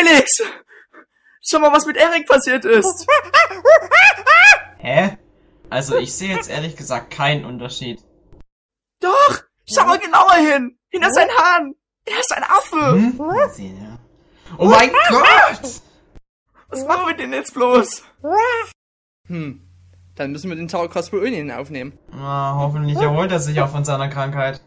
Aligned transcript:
Felix! 0.00 0.42
Schau 1.42 1.58
mal, 1.58 1.72
was 1.72 1.86
mit 1.86 1.96
Erik 1.96 2.26
passiert 2.26 2.64
ist! 2.64 3.06
Hä? 4.78 5.18
Also 5.68 5.98
ich 5.98 6.12
sehe 6.12 6.34
jetzt 6.34 6.50
ehrlich 6.50 6.76
gesagt 6.76 7.10
keinen 7.10 7.44
Unterschied. 7.44 8.02
Doch! 9.00 9.42
Schau 9.66 9.84
mal 9.84 9.98
genauer 9.98 10.34
hin! 10.34 10.78
Hinter 10.88 11.10
seinen 11.10 11.30
Haaren! 11.30 11.74
Er 12.06 12.18
ist 12.18 12.32
ein 12.32 12.44
Affe! 12.44 12.92
Hm? 12.92 13.20
Ja. 13.58 13.98
Oh 14.58 14.66
mein 14.66 14.90
Gott! 15.08 15.82
Was 16.68 16.86
machen 16.86 17.06
wir 17.06 17.16
denn 17.16 17.32
jetzt 17.32 17.54
bloß? 17.54 18.02
Hm. 19.26 19.66
Dann 20.16 20.32
müssen 20.32 20.50
wir 20.50 20.56
den 20.56 20.68
ohne 21.18 21.38
ihn 21.38 21.50
aufnehmen. 21.50 21.98
Ah, 22.12 22.54
hoffentlich 22.56 22.96
erholt 22.98 23.30
er 23.32 23.40
sich 23.40 23.60
auch 23.60 23.70
von 23.70 23.84
seiner 23.84 24.08
Krankheit. 24.08 24.60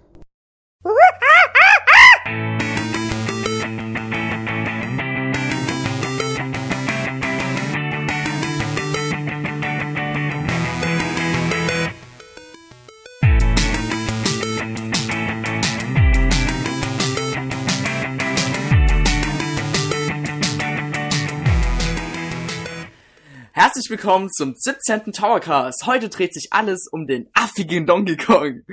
Willkommen 23.93 24.31
zum 24.31 24.55
17. 24.57 25.13
Towercast. 25.13 25.85
Heute 25.85 26.09
dreht 26.09 26.33
sich 26.33 26.47
alles 26.49 26.87
um 26.91 27.05
den 27.05 27.29
affigen 27.35 27.85
Donkey 27.85 28.17
Kong. 28.17 28.63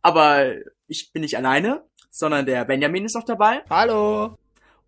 Aber 0.00 0.54
ich 0.86 1.10
bin 1.12 1.20
nicht 1.20 1.36
alleine, 1.36 1.84
sondern 2.10 2.46
der 2.46 2.64
Benjamin 2.64 3.04
ist 3.04 3.14
noch 3.14 3.26
dabei. 3.26 3.62
Hallo. 3.68 4.38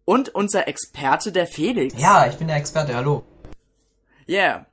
Und 0.06 0.30
unser 0.30 0.66
Experte, 0.66 1.30
der 1.30 1.46
Felix. 1.46 1.94
Ja, 2.00 2.26
ich 2.26 2.36
bin 2.36 2.48
der 2.48 2.56
Experte, 2.56 2.94
hallo. 2.94 3.22
Yeah. 4.26 4.64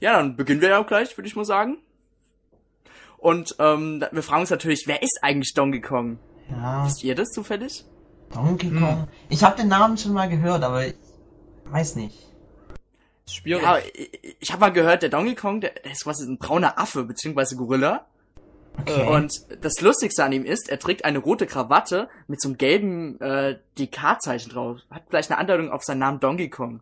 Ja, 0.00 0.16
dann 0.16 0.36
beginnen 0.36 0.62
wir 0.62 0.70
ja 0.70 0.78
auch 0.78 0.86
gleich, 0.86 1.18
würde 1.18 1.28
ich 1.28 1.36
mal 1.36 1.44
sagen. 1.44 1.76
Und 3.18 3.56
ähm, 3.58 4.02
wir 4.10 4.22
fragen 4.22 4.40
uns 4.40 4.50
natürlich, 4.50 4.84
wer 4.86 5.02
ist 5.02 5.18
eigentlich 5.20 5.52
Donkey 5.52 5.82
Kong? 5.82 6.18
Ja, 6.48 6.86
Wisst 6.86 7.04
ihr 7.04 7.14
das 7.14 7.28
zufällig? 7.28 7.84
Donkey 8.32 8.70
Kong. 8.70 9.06
Ich 9.28 9.44
habe 9.44 9.58
den 9.58 9.68
Namen 9.68 9.98
schon 9.98 10.14
mal 10.14 10.30
gehört, 10.30 10.62
aber 10.62 10.86
ich 10.86 10.94
weiß 11.66 11.96
nicht. 11.96 12.29
Schwierig. 13.32 13.62
Ja, 13.62 13.78
ich, 13.78 14.36
ich 14.40 14.50
habe 14.52 14.60
mal 14.60 14.72
gehört, 14.72 15.02
der 15.02 15.08
Donkey 15.10 15.34
Kong, 15.34 15.60
der, 15.60 15.70
der 15.70 15.92
ist 15.92 16.04
quasi 16.04 16.24
ein 16.24 16.38
brauner 16.38 16.78
Affe, 16.78 17.04
beziehungsweise 17.04 17.56
Gorilla. 17.56 18.06
Okay. 18.80 19.06
Und 19.08 19.32
das 19.62 19.80
Lustigste 19.80 20.24
an 20.24 20.32
ihm 20.32 20.44
ist, 20.44 20.68
er 20.68 20.78
trägt 20.78 21.04
eine 21.04 21.18
rote 21.18 21.46
Krawatte 21.46 22.08
mit 22.28 22.40
so 22.40 22.48
einem 22.48 22.56
gelben 22.58 23.20
äh, 23.20 23.58
DK-Zeichen 23.78 24.50
drauf. 24.50 24.78
Hat 24.90 25.02
vielleicht 25.08 25.30
eine 25.30 25.38
Andeutung 25.38 25.70
auf 25.70 25.82
seinen 25.82 25.98
Namen 25.98 26.20
Donkey 26.20 26.48
Kong. 26.48 26.80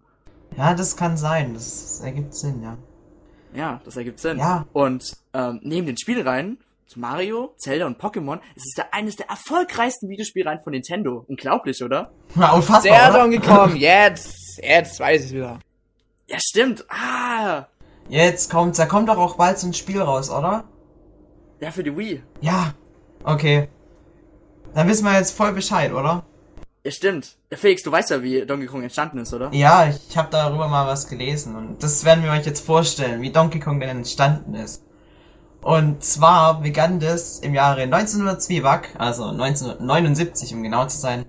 ja, 0.57 0.75
das 0.75 0.97
kann 0.97 1.17
sein. 1.17 1.55
Das 1.55 2.01
ergibt 2.01 2.35
Sinn, 2.35 2.63
ja. 2.63 2.77
Ja, 3.55 3.81
das 3.85 3.97
ergibt 3.97 4.21
Sinn. 4.21 4.39
Ja. 4.39 4.67
Und 4.75 5.17
ähm, 5.33 5.61
neben 5.63 5.87
den 5.87 5.97
Spielreihen, 5.97 6.59
Mario, 6.97 7.55
Zelda 7.59 7.87
und 7.87 8.01
Pokémon, 8.01 8.39
ist 8.55 8.67
es 8.67 8.75
der 8.77 8.93
eines 8.95 9.17
der 9.17 9.29
erfolgreichsten 9.29 10.09
Videospielreihen 10.09 10.61
von 10.63 10.73
Nintendo. 10.73 11.25
Unglaublich, 11.29 11.83
oder? 11.83 12.11
Ja, 12.37 12.53
unfassbar, 12.53 12.83
Der 12.83 13.11
oder? 13.11 13.23
Donkey 13.23 13.39
Kong, 13.41 13.77
jetzt, 13.77 14.59
jetzt 14.63 15.01
weiß 15.01 15.27
ich 15.27 15.33
wieder. 15.33 15.59
Ja, 16.29 16.39
stimmt. 16.41 16.85
Ah, 16.89 17.67
Jetzt 18.09 18.51
kommt's, 18.51 18.79
da 18.79 18.87
kommt 18.87 19.09
doch 19.09 19.19
auch 19.19 19.37
bald 19.37 19.59
so 19.59 19.67
ein 19.67 19.75
Spiel 19.75 20.01
raus, 20.01 20.31
oder? 20.31 20.65
ja, 21.61 21.71
für 21.71 21.83
die 21.83 21.95
Wii. 21.97 22.23
Ja. 22.41 22.73
Okay. 23.25 23.69
Dann 24.75 24.89
wissen 24.89 25.05
wir 25.05 25.15
jetzt 25.15 25.37
voll 25.37 25.53
Bescheid, 25.53 25.93
oder? 25.93 26.25
Ja, 26.85 26.91
stimmt. 26.91 27.37
Felix, 27.53 27.83
du 27.83 27.91
weißt 27.91 28.11
ja, 28.11 28.23
wie 28.23 28.47
Donkey 28.47 28.67
Kong 28.67 28.83
entstanden 28.83 29.19
ist, 29.19 29.35
oder? 29.35 29.51
Ja, 29.53 29.89
ich 29.89 30.17
habe 30.17 30.29
darüber 30.31 30.69
mal 30.69 30.87
was 30.87 31.09
gelesen 31.09 31.57
und 31.57 31.83
das 31.83 32.05
werden 32.05 32.23
wir 32.23 32.31
euch 32.31 32.47
jetzt 32.47 32.65
vorstellen, 32.65 33.21
wie 33.21 33.31
Donkey 33.33 33.59
Kong 33.61 33.81
denn 33.81 33.89
entstanden 33.91 34.55
ist. 34.55 34.85
Und 35.61 36.05
zwar 36.05 36.61
begann 36.61 37.01
das 37.01 37.41
im 37.41 37.53
Jahre 37.55 37.83
1900 37.83 38.41
Zwieback, 38.41 38.95
also 38.99 39.25
1979 39.25 40.55
um 40.55 40.63
genau 40.63 40.87
zu 40.87 40.99
sein. 40.99 41.27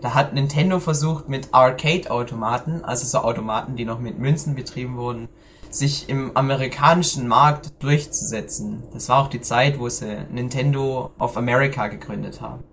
Da 0.00 0.14
hat 0.14 0.32
Nintendo 0.32 0.80
versucht 0.80 1.28
mit 1.28 1.52
Arcade-Automaten, 1.52 2.82
also 2.84 3.06
so 3.06 3.18
Automaten, 3.18 3.76
die 3.76 3.84
noch 3.84 3.98
mit 3.98 4.18
Münzen 4.18 4.54
betrieben 4.54 4.96
wurden, 4.96 5.28
sich 5.70 6.08
im 6.08 6.36
amerikanischen 6.36 7.28
Markt 7.28 7.82
durchzusetzen. 7.82 8.82
Das 8.92 9.08
war 9.08 9.22
auch 9.22 9.28
die 9.28 9.42
Zeit, 9.42 9.78
wo 9.78 9.88
sie 9.88 10.26
Nintendo 10.30 11.10
of 11.18 11.36
America 11.36 11.88
gegründet 11.88 12.40
haben. 12.40 12.64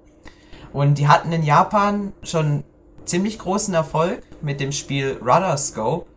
Und 0.71 0.97
die 0.97 1.07
hatten 1.07 1.31
in 1.31 1.43
Japan 1.43 2.13
schon 2.23 2.63
ziemlich 3.05 3.39
großen 3.39 3.73
Erfolg 3.73 4.23
mit 4.41 4.59
dem 4.59 4.71
Spiel 4.71 5.17
Rudder 5.21 5.57
Scope. 5.57 6.07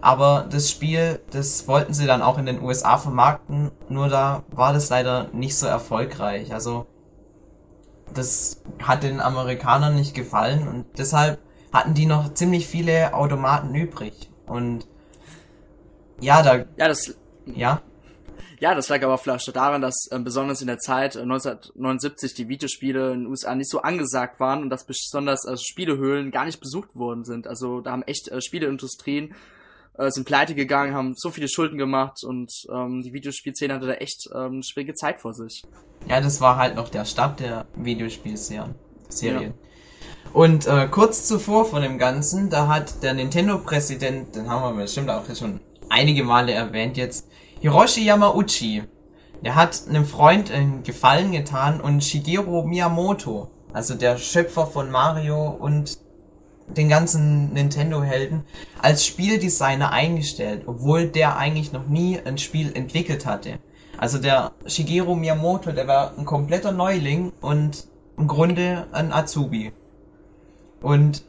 Aber 0.00 0.46
das 0.48 0.70
Spiel, 0.70 1.20
das 1.30 1.66
wollten 1.66 1.92
sie 1.92 2.06
dann 2.06 2.22
auch 2.22 2.38
in 2.38 2.46
den 2.46 2.62
USA 2.62 2.98
vermarkten, 2.98 3.72
nur 3.88 4.08
da 4.08 4.44
war 4.50 4.72
das 4.72 4.90
leider 4.90 5.28
nicht 5.32 5.56
so 5.56 5.66
erfolgreich. 5.66 6.52
Also 6.52 6.86
das 8.14 8.62
hat 8.82 9.02
den 9.02 9.20
Amerikanern 9.20 9.94
nicht 9.94 10.14
gefallen 10.14 10.66
und 10.68 10.86
deshalb 10.98 11.38
hatten 11.72 11.94
die 11.94 12.06
noch 12.06 12.34
ziemlich 12.34 12.66
viele 12.66 13.14
Automaten 13.14 13.74
übrig. 13.74 14.30
Und 14.46 14.86
ja, 16.20 16.42
da, 16.42 16.64
Ja, 16.76 16.88
das, 16.88 17.14
ja, 17.46 17.82
ja, 18.60 18.74
das 18.74 18.88
lag 18.88 19.02
aber 19.02 19.18
vielleicht 19.18 19.54
daran, 19.54 19.80
dass 19.80 20.08
ähm, 20.10 20.24
besonders 20.24 20.60
in 20.60 20.66
der 20.66 20.78
Zeit 20.78 21.14
äh, 21.14 21.20
1979 21.20 22.34
die 22.34 22.48
Videospiele 22.48 23.12
in 23.12 23.20
den 23.20 23.26
USA 23.28 23.54
nicht 23.54 23.70
so 23.70 23.82
angesagt 23.82 24.40
waren 24.40 24.62
und 24.62 24.70
dass 24.70 24.84
besonders 24.84 25.44
äh, 25.44 25.56
Spielehöhlen 25.56 26.32
gar 26.32 26.44
nicht 26.44 26.60
besucht 26.60 26.96
worden 26.96 27.24
sind. 27.24 27.46
Also 27.46 27.80
da 27.80 27.92
haben 27.92 28.02
echt 28.02 28.28
äh, 28.28 28.40
Spieleindustrien 28.40 29.34
äh, 29.98 30.10
sind 30.10 30.24
pleite 30.26 30.54
gegangen, 30.54 30.94
haben 30.94 31.14
so 31.16 31.30
viele 31.30 31.48
Schulden 31.48 31.76
gemacht 31.76 32.24
und 32.24 32.52
ähm, 32.72 33.02
die 33.02 33.12
Videospielszene 33.12 33.74
hatte 33.74 33.86
da 33.86 33.94
echt 33.94 34.28
ähm, 34.34 34.52
eine 34.52 34.62
schwierige 34.62 34.94
Zeit 34.94 35.20
vor 35.20 35.34
sich. 35.34 35.64
Ja, 36.08 36.20
das 36.20 36.40
war 36.40 36.56
halt 36.56 36.76
noch 36.76 36.88
der 36.88 37.04
Start 37.04 37.40
der 37.40 37.66
Videospielserien. 37.74 38.74
Serien. 39.08 39.54
Und 40.32 40.66
äh, 40.66 40.86
kurz 40.90 41.26
zuvor 41.26 41.64
von 41.64 41.82
dem 41.82 41.98
Ganzen, 41.98 42.50
da 42.50 42.68
hat 42.68 43.02
der 43.02 43.14
Nintendo-Präsident, 43.14 44.36
den 44.36 44.48
haben 44.48 44.76
wir 44.76 44.82
bestimmt 44.82 45.10
auch 45.10 45.24
schon 45.34 45.60
einige 45.88 46.22
Male 46.22 46.52
erwähnt 46.52 46.96
jetzt, 46.96 47.26
Hiroshi 47.60 48.04
Yamauchi, 48.04 48.84
der 49.42 49.54
hat 49.54 49.84
einem 49.88 50.04
Freund 50.04 50.50
einen 50.50 50.82
Gefallen 50.82 51.32
getan 51.32 51.80
und 51.80 52.04
Shigeru 52.04 52.64
Miyamoto, 52.64 53.50
also 53.72 53.94
der 53.94 54.18
Schöpfer 54.18 54.66
von 54.66 54.90
Mario 54.90 55.48
und 55.48 55.98
den 56.76 56.88
ganzen 56.88 57.52
Nintendo-Helden, 57.52 58.44
als 58.80 59.06
Spieldesigner 59.06 59.90
eingestellt, 59.90 60.62
obwohl 60.66 61.08
der 61.08 61.36
eigentlich 61.36 61.72
noch 61.72 61.86
nie 61.86 62.18
ein 62.24 62.38
Spiel 62.38 62.74
entwickelt 62.74 63.26
hatte. 63.26 63.58
Also 63.96 64.18
der 64.18 64.52
Shigeru 64.66 65.14
Miyamoto, 65.14 65.72
der 65.72 65.88
war 65.88 66.12
ein 66.16 66.24
kompletter 66.24 66.72
Neuling 66.72 67.32
und 67.40 67.88
im 68.16 68.28
Grunde 68.28 68.86
ein 68.92 69.12
Azubi. 69.12 69.72
Und 70.80 71.24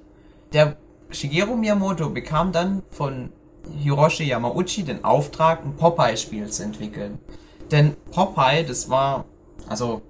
der 0.54 0.78
Shigeru 1.10 1.56
Miyamoto 1.56 2.10
bekam 2.10 2.52
dann 2.52 2.84
von 2.92 3.32
Hiroshi 3.78 4.24
Yamauchi 4.24 4.84
den 4.84 5.04
Auftrag, 5.04 5.64
ein 5.64 5.76
Popeye-Spiel 5.76 6.50
zu 6.50 6.64
entwickeln. 6.64 7.20
Denn 7.72 7.96
Popeye, 8.12 8.64
das 8.64 8.90
war, 8.90 9.26
also, 9.68 10.02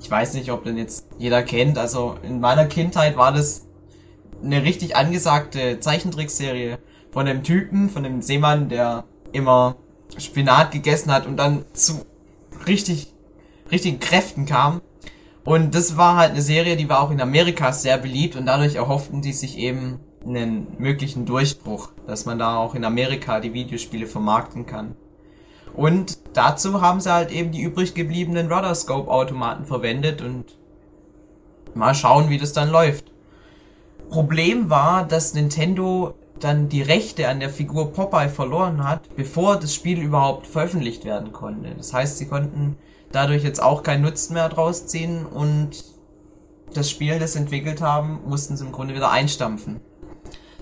ich 0.00 0.10
weiß 0.10 0.34
nicht, 0.34 0.50
ob 0.50 0.64
den 0.64 0.76
jetzt 0.76 1.06
jeder 1.18 1.42
kennt, 1.42 1.78
also 1.78 2.16
in 2.22 2.40
meiner 2.40 2.66
Kindheit 2.66 3.16
war 3.16 3.32
das 3.32 3.66
eine 4.42 4.62
richtig 4.62 4.96
angesagte 4.96 5.80
Zeichentrickserie 5.80 6.78
von 7.10 7.26
dem 7.26 7.42
Typen, 7.42 7.90
von 7.90 8.02
dem 8.02 8.22
Seemann, 8.22 8.68
der 8.68 9.04
immer 9.32 9.76
Spinat 10.18 10.70
gegessen 10.70 11.12
hat 11.12 11.26
und 11.26 11.36
dann 11.36 11.64
zu 11.72 12.04
richtig, 12.66 13.12
richtigen 13.70 14.00
Kräften 14.00 14.46
kam. 14.46 14.80
Und 15.44 15.74
das 15.74 15.96
war 15.96 16.16
halt 16.16 16.32
eine 16.32 16.42
Serie, 16.42 16.76
die 16.76 16.88
war 16.88 17.00
auch 17.00 17.10
in 17.10 17.20
Amerika 17.20 17.72
sehr 17.72 17.98
beliebt 17.98 18.36
und 18.36 18.46
dadurch 18.46 18.76
erhofften 18.76 19.22
die 19.22 19.32
sich 19.32 19.58
eben 19.58 19.98
einen 20.24 20.76
möglichen 20.78 21.26
Durchbruch, 21.26 21.90
dass 22.06 22.26
man 22.26 22.38
da 22.38 22.56
auch 22.56 22.74
in 22.74 22.84
Amerika 22.84 23.40
die 23.40 23.52
Videospiele 23.52 24.06
vermarkten 24.06 24.66
kann. 24.66 24.94
Und 25.74 26.18
dazu 26.34 26.80
haben 26.80 27.00
sie 27.00 27.12
halt 27.12 27.32
eben 27.32 27.50
die 27.50 27.62
übrig 27.62 27.94
gebliebenen 27.94 28.52
Rudderscope 28.52 29.10
Automaten 29.10 29.64
verwendet 29.64 30.20
und 30.20 30.44
mal 31.74 31.94
schauen, 31.94 32.28
wie 32.28 32.38
das 32.38 32.52
dann 32.52 32.70
läuft. 32.70 33.11
Problem 34.12 34.68
war, 34.68 35.06
dass 35.06 35.32
Nintendo 35.32 36.14
dann 36.38 36.68
die 36.68 36.82
Rechte 36.82 37.28
an 37.28 37.40
der 37.40 37.48
Figur 37.48 37.92
Popeye 37.92 38.28
verloren 38.28 38.84
hat, 38.86 39.16
bevor 39.16 39.56
das 39.56 39.74
Spiel 39.74 39.98
überhaupt 40.00 40.46
veröffentlicht 40.46 41.06
werden 41.06 41.32
konnte. 41.32 41.74
Das 41.74 41.94
heißt, 41.94 42.18
sie 42.18 42.26
konnten 42.26 42.76
dadurch 43.10 43.42
jetzt 43.42 43.62
auch 43.62 43.82
keinen 43.82 44.02
Nutzen 44.02 44.34
mehr 44.34 44.50
draus 44.50 44.86
ziehen 44.86 45.24
und 45.24 45.84
das 46.74 46.90
Spiel, 46.90 47.18
das 47.18 47.32
sie 47.32 47.38
entwickelt 47.38 47.80
haben, 47.80 48.20
mussten 48.26 48.56
sie 48.56 48.66
im 48.66 48.72
Grunde 48.72 48.94
wieder 48.94 49.10
einstampfen. 49.10 49.80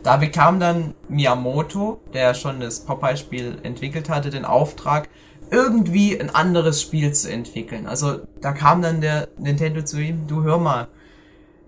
Da 0.05 0.17
bekam 0.17 0.61
dann 0.61 0.95
Miyamoto, 1.09 2.01
der 2.15 2.35
schon 2.35 2.61
das 2.61 2.85
Popeye-Spiel 2.85 3.59
entwickelt 3.65 4.09
hatte, 4.09 4.31
den 4.31 4.45
Auftrag, 4.45 5.09
irgendwie 5.51 6.19
ein 6.19 6.33
anderes 6.33 6.81
Spiel 6.81 7.13
zu 7.13 7.29
entwickeln. 7.29 7.89
Also 7.89 8.21
da 8.41 8.53
kam 8.53 8.81
dann 8.81 9.01
der 9.01 9.27
Nintendo 9.39 9.83
zu 9.83 10.01
ihm, 10.01 10.29
du 10.29 10.45
hör 10.45 10.59
mal, 10.59 10.87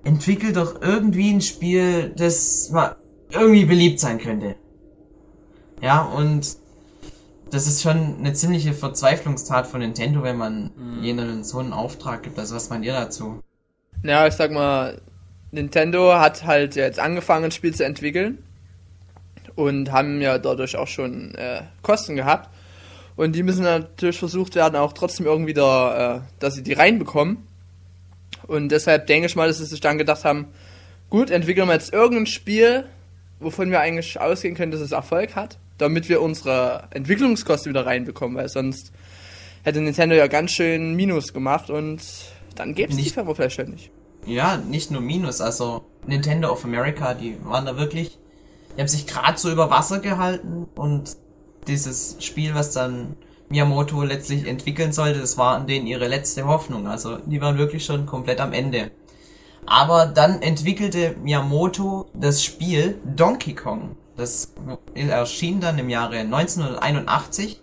entwickel 0.04 0.52
doch 0.52 0.80
irgendwie 0.82 1.32
ein 1.32 1.40
Spiel, 1.40 2.10
das 2.16 2.70
mal 2.70 2.96
irgendwie 3.30 3.64
beliebt 3.64 4.00
sein 4.00 4.18
könnte. 4.18 4.56
Ja, 5.80 6.02
und 6.02 6.56
das 7.50 7.66
ist 7.66 7.82
schon 7.82 8.16
eine 8.18 8.32
ziemliche 8.32 8.72
Verzweiflungstat 8.72 9.66
von 9.66 9.80
Nintendo, 9.80 10.22
wenn 10.22 10.36
man 10.36 10.70
mhm. 10.76 11.02
jenen 11.02 11.44
so 11.44 11.58
einen 11.58 11.72
Auftrag 11.72 12.22
gibt. 12.22 12.38
Also 12.38 12.54
was 12.54 12.70
meint 12.70 12.84
ihr 12.84 12.94
dazu? 12.94 13.42
Ja, 14.02 14.26
ich 14.26 14.34
sag 14.34 14.52
mal, 14.52 15.00
Nintendo 15.50 16.14
hat 16.14 16.44
halt 16.44 16.76
jetzt 16.76 16.98
angefangen, 16.98 17.46
ein 17.46 17.50
Spiel 17.50 17.74
zu 17.74 17.84
entwickeln 17.84 18.38
und 19.54 19.92
haben 19.92 20.20
ja 20.20 20.38
dadurch 20.38 20.76
auch 20.76 20.88
schon 20.88 21.34
äh, 21.34 21.62
Kosten 21.82 22.16
gehabt. 22.16 22.48
Und 23.16 23.36
die 23.36 23.42
müssen 23.42 23.64
natürlich 23.64 24.18
versucht 24.18 24.54
werden, 24.54 24.76
auch 24.76 24.94
trotzdem 24.94 25.26
irgendwie 25.26 25.52
da, 25.52 26.16
äh, 26.16 26.20
dass 26.38 26.54
sie 26.54 26.62
die 26.62 26.72
reinbekommen. 26.72 27.46
Und 28.46 28.70
deshalb 28.70 29.06
denke 29.06 29.26
ich 29.26 29.36
mal, 29.36 29.48
dass 29.48 29.58
sie 29.58 29.66
sich 29.66 29.80
dann 29.80 29.98
gedacht 29.98 30.24
haben, 30.24 30.48
gut, 31.10 31.30
entwickeln 31.30 31.68
wir 31.68 31.74
jetzt 31.74 31.92
irgendein 31.92 32.26
Spiel, 32.26 32.84
wovon 33.40 33.70
wir 33.70 33.80
eigentlich 33.80 34.20
ausgehen 34.20 34.54
können, 34.54 34.72
dass 34.72 34.80
es 34.80 34.92
Erfolg 34.92 35.34
hat, 35.36 35.58
damit 35.78 36.08
wir 36.08 36.22
unsere 36.22 36.84
Entwicklungskosten 36.90 37.70
wieder 37.70 37.86
reinbekommen, 37.86 38.36
weil 38.36 38.48
sonst 38.48 38.92
hätte 39.62 39.80
Nintendo 39.80 40.14
ja 40.14 40.26
ganz 40.26 40.52
schön 40.52 40.94
Minus 40.94 41.32
gemacht 41.32 41.70
und 41.70 42.00
dann 42.54 42.74
gäbe 42.74 42.92
es 42.92 42.98
die 42.98 43.10
Firma 43.10 43.34
vielleicht 43.34 43.56
schon 43.56 43.70
nicht. 43.70 43.90
Ja, 44.26 44.56
nicht 44.56 44.90
nur 44.90 45.00
Minus, 45.00 45.40
also 45.40 45.84
Nintendo 46.06 46.50
of 46.50 46.64
America, 46.64 47.14
die 47.14 47.36
waren 47.44 47.66
da 47.66 47.76
wirklich, 47.76 48.18
die 48.76 48.80
haben 48.80 48.88
sich 48.88 49.06
gerade 49.06 49.38
so 49.38 49.50
über 49.50 49.70
Wasser 49.70 50.00
gehalten 50.00 50.66
und 50.74 51.16
dieses 51.66 52.16
Spiel, 52.20 52.54
was 52.54 52.72
dann 52.72 53.16
Miyamoto 53.52 54.02
letztlich 54.02 54.46
entwickeln 54.46 54.92
sollte, 54.92 55.20
das 55.20 55.36
war 55.36 55.54
an 55.54 55.66
denen 55.66 55.86
ihre 55.86 56.08
letzte 56.08 56.46
Hoffnung. 56.46 56.88
Also 56.88 57.18
die 57.18 57.40
waren 57.42 57.58
wirklich 57.58 57.84
schon 57.84 58.06
komplett 58.06 58.40
am 58.40 58.54
Ende. 58.54 58.90
Aber 59.66 60.06
dann 60.06 60.40
entwickelte 60.40 61.14
Miyamoto 61.22 62.06
das 62.14 62.42
Spiel 62.42 62.98
Donkey 63.04 63.54
Kong. 63.54 63.96
Das 64.16 64.54
erschien 64.94 65.60
dann 65.60 65.78
im 65.78 65.90
Jahre 65.90 66.18
1981. 66.18 67.60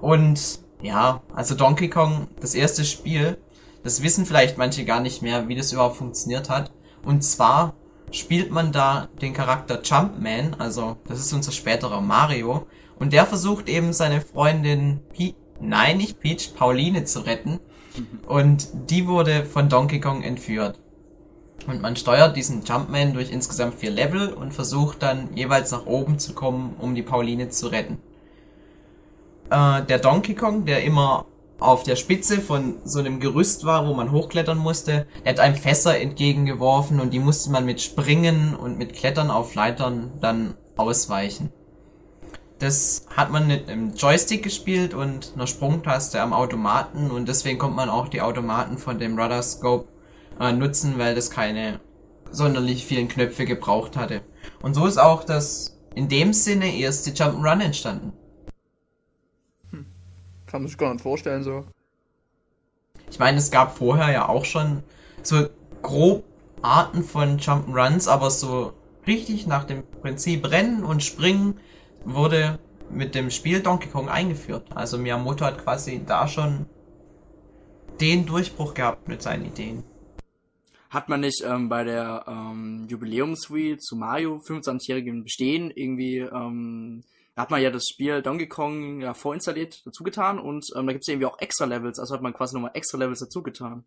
Und 0.00 0.58
ja, 0.82 1.22
also 1.32 1.54
Donkey 1.54 1.88
Kong, 1.88 2.26
das 2.40 2.54
erste 2.54 2.84
Spiel, 2.84 3.38
das 3.84 4.02
wissen 4.02 4.26
vielleicht 4.26 4.58
manche 4.58 4.84
gar 4.84 5.00
nicht 5.00 5.22
mehr, 5.22 5.46
wie 5.46 5.54
das 5.54 5.72
überhaupt 5.72 5.96
funktioniert 5.96 6.50
hat. 6.50 6.72
Und 7.04 7.22
zwar 7.22 7.74
spielt 8.10 8.50
man 8.50 8.72
da 8.72 9.08
den 9.22 9.32
Charakter 9.32 9.80
Jumpman, 9.82 10.56
also 10.58 10.96
das 11.06 11.20
ist 11.20 11.32
unser 11.32 11.52
späterer 11.52 12.00
Mario, 12.00 12.66
und 13.00 13.12
der 13.12 13.26
versucht 13.26 13.68
eben 13.68 13.92
seine 13.92 14.20
Freundin 14.20 15.00
Pe 15.12 15.34
nein, 15.58 15.96
nicht 15.96 16.20
Peach, 16.20 16.54
Pauline 16.54 17.04
zu 17.04 17.20
retten. 17.20 17.58
Und 18.28 18.68
die 18.88 19.08
wurde 19.08 19.44
von 19.44 19.68
Donkey 19.68 20.00
Kong 20.00 20.22
entführt. 20.22 20.78
Und 21.66 21.82
man 21.82 21.96
steuert 21.96 22.36
diesen 22.36 22.62
Jumpman 22.62 23.14
durch 23.14 23.30
insgesamt 23.30 23.74
vier 23.74 23.90
Level 23.90 24.32
und 24.32 24.54
versucht 24.54 25.02
dann 25.02 25.36
jeweils 25.36 25.72
nach 25.72 25.86
oben 25.86 26.18
zu 26.18 26.34
kommen, 26.34 26.76
um 26.78 26.94
die 26.94 27.02
Pauline 27.02 27.48
zu 27.48 27.68
retten. 27.68 27.98
Äh, 29.50 29.82
der 29.82 29.98
Donkey 29.98 30.34
Kong, 30.34 30.64
der 30.64 30.84
immer 30.84 31.26
auf 31.58 31.82
der 31.82 31.96
Spitze 31.96 32.40
von 32.40 32.76
so 32.84 32.98
einem 33.00 33.20
Gerüst 33.20 33.64
war, 33.64 33.86
wo 33.86 33.94
man 33.94 34.12
hochklettern 34.12 34.56
musste, 34.56 35.06
der 35.24 35.32
hat 35.32 35.40
einem 35.40 35.56
Fässer 35.56 35.98
entgegengeworfen 35.98 37.00
und 37.00 37.12
die 37.12 37.18
musste 37.18 37.50
man 37.50 37.66
mit 37.66 37.80
Springen 37.80 38.54
und 38.54 38.78
mit 38.78 38.94
Klettern 38.94 39.30
auf 39.30 39.54
Leitern 39.54 40.12
dann 40.20 40.54
ausweichen. 40.76 41.50
Das 42.60 43.06
hat 43.16 43.30
man 43.30 43.46
mit 43.46 43.70
einem 43.70 43.94
Joystick 43.94 44.42
gespielt 44.42 44.92
und 44.92 45.32
einer 45.34 45.46
Sprungtaste 45.46 46.20
am 46.20 46.34
Automaten 46.34 47.10
und 47.10 47.26
deswegen 47.26 47.58
kommt 47.58 47.74
man 47.74 47.88
auch 47.88 48.08
die 48.08 48.20
Automaten 48.20 48.76
von 48.76 48.98
dem 48.98 49.18
Rudder 49.18 49.42
Scope 49.42 49.88
äh, 50.38 50.52
nutzen, 50.52 50.98
weil 50.98 51.14
das 51.14 51.30
keine 51.30 51.80
sonderlich 52.30 52.84
vielen 52.84 53.08
Knöpfe 53.08 53.46
gebraucht 53.46 53.96
hatte. 53.96 54.20
Und 54.60 54.74
so 54.74 54.86
ist 54.86 54.98
auch 54.98 55.24
das 55.24 55.78
in 55.94 56.08
dem 56.10 56.34
Sinne 56.34 56.76
erste 56.76 57.12
Jump'n'Run 57.12 57.62
entstanden. 57.62 58.12
Hm. 59.70 59.86
Kann 60.46 60.60
man 60.60 60.68
sich 60.68 60.76
gar 60.76 60.92
nicht 60.92 61.02
vorstellen 61.02 61.42
so. 61.42 61.64
Ich 63.10 63.18
meine, 63.18 63.38
es 63.38 63.50
gab 63.50 63.78
vorher 63.78 64.12
ja 64.12 64.28
auch 64.28 64.44
schon 64.44 64.82
so 65.22 65.48
grob 65.80 66.24
Arten 66.60 67.04
von 67.04 67.38
Jump'n'Runs, 67.38 68.06
aber 68.06 68.30
so 68.30 68.74
richtig 69.06 69.46
nach 69.46 69.64
dem 69.64 69.82
Prinzip 70.02 70.50
Rennen 70.50 70.84
und 70.84 71.02
Springen 71.02 71.58
wurde 72.04 72.58
mit 72.90 73.14
dem 73.14 73.30
Spiel 73.30 73.60
Donkey 73.60 73.88
Kong 73.88 74.08
eingeführt. 74.08 74.66
Also 74.74 74.98
Miyamoto 74.98 75.44
hat 75.44 75.58
quasi 75.62 76.02
da 76.04 76.28
schon 76.28 76.66
den 78.00 78.26
Durchbruch 78.26 78.74
gehabt 78.74 79.08
mit 79.08 79.22
seinen 79.22 79.44
Ideen. 79.44 79.84
Hat 80.88 81.08
man 81.08 81.20
nicht 81.20 81.42
ähm, 81.46 81.68
bei 81.68 81.84
der 81.84 82.24
ähm, 82.26 82.86
Jubiläumswii 82.88 83.78
zu 83.78 83.96
Mario 83.96 84.36
25-jährigen 84.38 85.22
Bestehen 85.22 85.70
irgendwie 85.70 86.18
ähm, 86.18 87.04
hat 87.36 87.50
man 87.50 87.62
ja 87.62 87.70
das 87.70 87.84
Spiel 87.90 88.22
Donkey 88.22 88.48
Kong 88.48 89.00
ja 89.00 89.14
vorinstalliert 89.14 89.86
dazu 89.86 90.02
getan 90.02 90.38
und 90.38 90.66
ähm, 90.76 90.86
da 90.86 90.92
gibt 90.92 91.04
es 91.04 91.08
irgendwie 91.08 91.26
auch 91.26 91.38
extra 91.38 91.64
Levels, 91.64 91.98
also 91.98 92.14
hat 92.14 92.22
man 92.22 92.34
quasi 92.34 92.54
nochmal 92.54 92.72
extra 92.74 92.98
Levels 92.98 93.20
dazu 93.20 93.42
getan. 93.42 93.84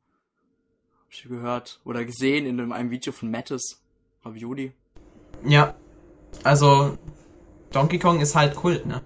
Hab 1.01 1.11
ich 1.11 1.23
gehört 1.23 1.81
oder 1.83 2.05
gesehen 2.05 2.45
in 2.45 2.71
einem 2.71 2.89
Video 2.89 3.11
von 3.11 3.29
Mattis 3.29 3.81
Ravioli. 4.23 4.71
Ja, 5.45 5.75
also 6.43 6.97
Donkey 7.73 7.99
Kong 7.99 8.21
ist 8.21 8.35
halt 8.35 8.55
Kult, 8.55 8.85
ne? 8.85 9.01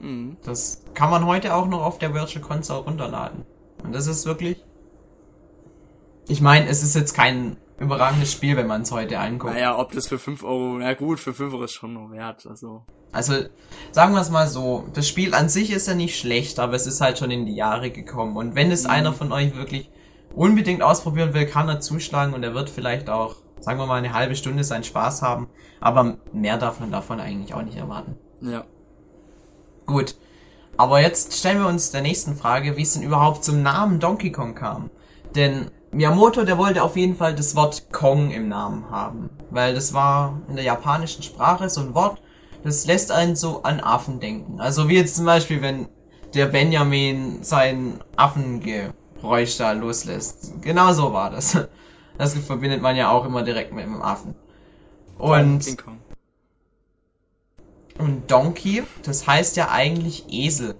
Mhm. 0.00 0.36
Das 0.44 0.82
kann 0.94 1.10
man 1.10 1.26
heute 1.26 1.54
auch 1.54 1.66
noch 1.66 1.82
auf 1.82 1.98
der 1.98 2.14
Virtual 2.14 2.44
Console 2.44 2.80
runterladen. 2.80 3.44
Und 3.82 3.94
das 3.94 4.06
ist 4.06 4.26
wirklich. 4.26 4.62
Ich 6.28 6.40
meine, 6.40 6.68
es 6.68 6.82
ist 6.82 6.96
jetzt 6.96 7.14
kein 7.14 7.56
überragendes 7.78 8.32
Spiel, 8.32 8.56
wenn 8.56 8.66
man 8.66 8.82
es 8.82 8.90
heute 8.90 9.18
anguckt. 9.18 9.54
Naja, 9.54 9.78
ob 9.78 9.92
das 9.92 10.08
für 10.08 10.18
5 10.18 10.42
Euro, 10.44 10.80
ja 10.80 10.94
gut, 10.94 11.20
für 11.20 11.34
5 11.34 11.52
Euro 11.52 11.64
ist 11.64 11.72
schon 11.72 11.94
noch 11.94 12.10
wert, 12.10 12.46
also. 12.46 12.82
Also, 13.12 13.34
sagen 13.92 14.12
wir 14.12 14.20
es 14.20 14.30
mal 14.30 14.48
so, 14.48 14.88
das 14.92 15.08
Spiel 15.08 15.34
an 15.34 15.48
sich 15.48 15.70
ist 15.70 15.86
ja 15.86 15.94
nicht 15.94 16.18
schlecht, 16.18 16.58
aber 16.58 16.74
es 16.74 16.86
ist 16.86 17.00
halt 17.00 17.18
schon 17.18 17.30
in 17.30 17.46
die 17.46 17.54
Jahre 17.54 17.90
gekommen. 17.90 18.36
Und 18.36 18.54
wenn 18.54 18.70
es 18.70 18.84
mhm. 18.84 18.90
einer 18.90 19.12
von 19.12 19.30
euch 19.32 19.54
wirklich 19.56 19.90
unbedingt 20.34 20.82
ausprobieren 20.82 21.32
will, 21.32 21.46
kann 21.46 21.68
er 21.68 21.80
zuschlagen 21.80 22.34
und 22.34 22.42
er 22.42 22.54
wird 22.54 22.70
vielleicht 22.70 23.08
auch 23.08 23.36
sagen 23.66 23.80
wir 23.80 23.86
mal, 23.86 23.96
eine 23.96 24.12
halbe 24.12 24.36
Stunde 24.36 24.62
seinen 24.62 24.84
Spaß 24.84 25.22
haben. 25.22 25.48
Aber 25.80 26.18
mehr 26.32 26.56
darf 26.56 26.78
man 26.78 26.92
davon 26.92 27.18
eigentlich 27.18 27.52
auch 27.52 27.62
nicht 27.62 27.76
erwarten. 27.76 28.16
Ja. 28.40 28.64
Gut. 29.86 30.14
Aber 30.76 31.00
jetzt 31.00 31.36
stellen 31.36 31.58
wir 31.58 31.66
uns 31.66 31.90
der 31.90 32.02
nächsten 32.02 32.36
Frage, 32.36 32.76
wie 32.76 32.82
es 32.82 32.92
denn 32.92 33.02
überhaupt 33.02 33.42
zum 33.42 33.62
Namen 33.62 33.98
Donkey 33.98 34.30
Kong 34.30 34.54
kam. 34.54 34.88
Denn 35.34 35.72
Miyamoto, 35.90 36.44
der 36.44 36.58
wollte 36.58 36.84
auf 36.84 36.96
jeden 36.96 37.16
Fall 37.16 37.34
das 37.34 37.56
Wort 37.56 37.90
Kong 37.90 38.30
im 38.30 38.48
Namen 38.48 38.88
haben. 38.88 39.30
Weil 39.50 39.74
das 39.74 39.92
war 39.92 40.40
in 40.48 40.54
der 40.54 40.64
japanischen 40.64 41.24
Sprache 41.24 41.68
so 41.68 41.80
ein 41.80 41.92
Wort, 41.92 42.22
das 42.62 42.86
lässt 42.86 43.10
einen 43.10 43.34
so 43.34 43.64
an 43.64 43.80
Affen 43.80 44.20
denken. 44.20 44.60
Also 44.60 44.88
wie 44.88 44.94
jetzt 44.94 45.16
zum 45.16 45.24
Beispiel, 45.24 45.60
wenn 45.60 45.88
der 46.34 46.46
Benjamin 46.46 47.42
sein 47.42 47.98
Affengeräusch 48.14 49.56
da 49.58 49.72
loslässt. 49.72 50.62
Genau 50.62 50.92
so 50.92 51.12
war 51.12 51.30
das. 51.30 51.58
Das 52.18 52.34
verbindet 52.34 52.82
man 52.82 52.96
ja 52.96 53.10
auch 53.10 53.24
immer 53.24 53.42
direkt 53.42 53.72
mit 53.72 53.84
dem 53.84 54.02
Affen. 54.02 54.34
Und, 55.18 55.76
und 57.98 58.30
Donkey, 58.30 58.82
das 59.02 59.26
heißt 59.26 59.56
ja 59.56 59.70
eigentlich 59.70 60.24
Esel. 60.28 60.76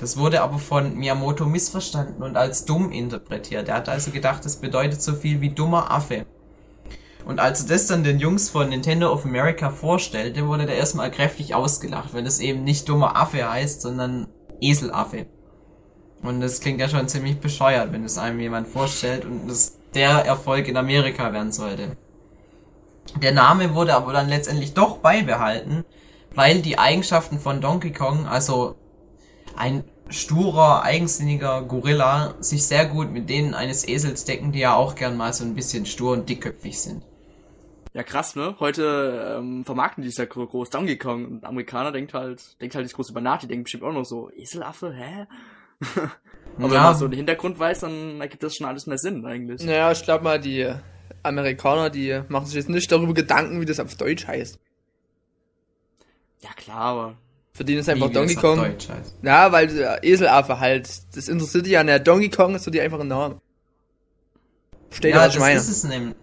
Das 0.00 0.16
wurde 0.16 0.40
aber 0.40 0.58
von 0.58 0.96
Miyamoto 0.96 1.44
missverstanden 1.44 2.22
und 2.22 2.36
als 2.36 2.64
dumm 2.64 2.90
interpretiert. 2.90 3.68
Er 3.68 3.76
hat 3.76 3.88
also 3.88 4.10
gedacht, 4.10 4.44
das 4.44 4.56
bedeutet 4.56 5.02
so 5.02 5.14
viel 5.14 5.40
wie 5.42 5.50
dummer 5.50 5.90
Affe. 5.90 6.24
Und 7.26 7.38
als 7.38 7.62
er 7.62 7.68
das 7.68 7.86
dann 7.86 8.02
den 8.02 8.18
Jungs 8.18 8.48
von 8.48 8.70
Nintendo 8.70 9.12
of 9.12 9.26
America 9.26 9.68
vorstellte, 9.70 10.46
wurde 10.46 10.64
der 10.64 10.76
erstmal 10.76 11.10
kräftig 11.10 11.54
ausgelacht, 11.54 12.14
weil 12.14 12.24
das 12.24 12.40
eben 12.40 12.64
nicht 12.64 12.88
dummer 12.88 13.14
Affe 13.16 13.48
heißt, 13.48 13.82
sondern 13.82 14.26
Eselaffe. 14.60 15.26
Und 16.22 16.40
das 16.40 16.60
klingt 16.60 16.80
ja 16.80 16.88
schon 16.88 17.08
ziemlich 17.08 17.38
bescheuert, 17.38 17.92
wenn 17.92 18.04
es 18.04 18.16
einem 18.16 18.40
jemand 18.40 18.68
vorstellt 18.68 19.26
und 19.26 19.48
das 19.48 19.79
der 19.94 20.10
Erfolg 20.24 20.68
in 20.68 20.76
Amerika 20.76 21.32
werden 21.32 21.52
sollte. 21.52 21.96
Der 23.20 23.32
Name 23.32 23.74
wurde 23.74 23.94
aber 23.94 24.12
dann 24.12 24.28
letztendlich 24.28 24.74
doch 24.74 24.98
beibehalten, 24.98 25.84
weil 26.34 26.62
die 26.62 26.78
Eigenschaften 26.78 27.38
von 27.38 27.60
Donkey 27.60 27.92
Kong, 27.92 28.26
also 28.26 28.76
ein 29.56 29.84
sturer, 30.08 30.82
eigensinniger 30.82 31.62
Gorilla, 31.62 32.34
sich 32.40 32.66
sehr 32.66 32.86
gut 32.86 33.10
mit 33.10 33.28
denen 33.28 33.54
eines 33.54 33.86
Esels 33.86 34.24
decken, 34.24 34.52
die 34.52 34.60
ja 34.60 34.74
auch 34.74 34.94
gern 34.94 35.16
mal 35.16 35.32
so 35.32 35.44
ein 35.44 35.54
bisschen 35.54 35.86
stur 35.86 36.12
und 36.12 36.28
dickköpfig 36.28 36.80
sind. 36.80 37.02
Ja, 37.92 38.04
krass, 38.04 38.36
ne? 38.36 38.54
Heute 38.60 39.36
ähm, 39.38 39.64
vermarkten 39.64 40.02
die 40.02 40.08
es 40.08 40.16
ja 40.16 40.24
groß 40.24 40.70
Donkey 40.70 40.96
Kong 40.96 41.24
und 41.24 41.44
Amerikaner 41.44 41.90
denkt 41.90 42.14
halt, 42.14 42.60
denkt 42.60 42.76
halt 42.76 42.84
nicht 42.84 42.94
groß 42.94 43.10
über 43.10 43.20
nach, 43.20 43.40
die 43.40 43.48
denken 43.48 43.64
bestimmt 43.64 43.82
auch 43.82 43.92
noch 43.92 44.04
so, 44.04 44.30
Eselaffe, 44.30 44.92
hä? 44.92 45.26
Aber 46.56 46.68
ja. 46.68 46.74
wenn 46.74 46.82
man 46.82 46.96
so 46.96 47.08
den 47.08 47.16
Hintergrund 47.16 47.58
weiß, 47.58 47.80
dann 47.80 48.20
ergibt 48.20 48.42
das 48.42 48.56
schon 48.56 48.66
alles 48.66 48.86
mehr 48.86 48.98
Sinn 48.98 49.24
eigentlich. 49.24 49.62
Naja, 49.64 49.92
ich 49.92 50.02
glaube 50.02 50.24
mal, 50.24 50.40
die 50.40 50.70
Amerikaner, 51.22 51.90
die 51.90 52.22
machen 52.28 52.46
sich 52.46 52.54
jetzt 52.54 52.68
nicht 52.68 52.90
darüber 52.90 53.14
Gedanken, 53.14 53.60
wie 53.60 53.66
das 53.66 53.80
auf 53.80 53.94
Deutsch 53.94 54.26
heißt. 54.26 54.58
Ja 56.42 56.50
klar, 56.56 56.80
aber. 56.80 57.14
Für 57.52 57.64
den 57.64 57.78
ist 57.78 57.88
einfach 57.88 58.08
wie, 58.08 58.12
Donkey 58.12 58.34
Kong. 58.36 58.58
Deutsch 58.58 58.88
heißt. 58.88 59.16
Ja, 59.22 59.52
weil 59.52 59.68
der 59.68 60.02
Eselaffe 60.02 60.60
halt, 60.60 60.88
das 61.14 61.28
interessiert 61.28 61.66
dich 61.66 61.76
an 61.76 61.88
der 61.88 61.98
Donkey 61.98 62.30
Kong 62.30 62.54
ist 62.54 62.64
so 62.64 62.70
die 62.70 62.80
einfache 62.80 63.04
Name. 63.04 63.40
Steht 64.90 65.14
ja, 65.14 65.26
was 65.26 65.34
ich 65.34 65.40
meine. 65.40 65.58
Ist 65.58 65.68
es 65.68 65.84
nämlich. 65.84 66.16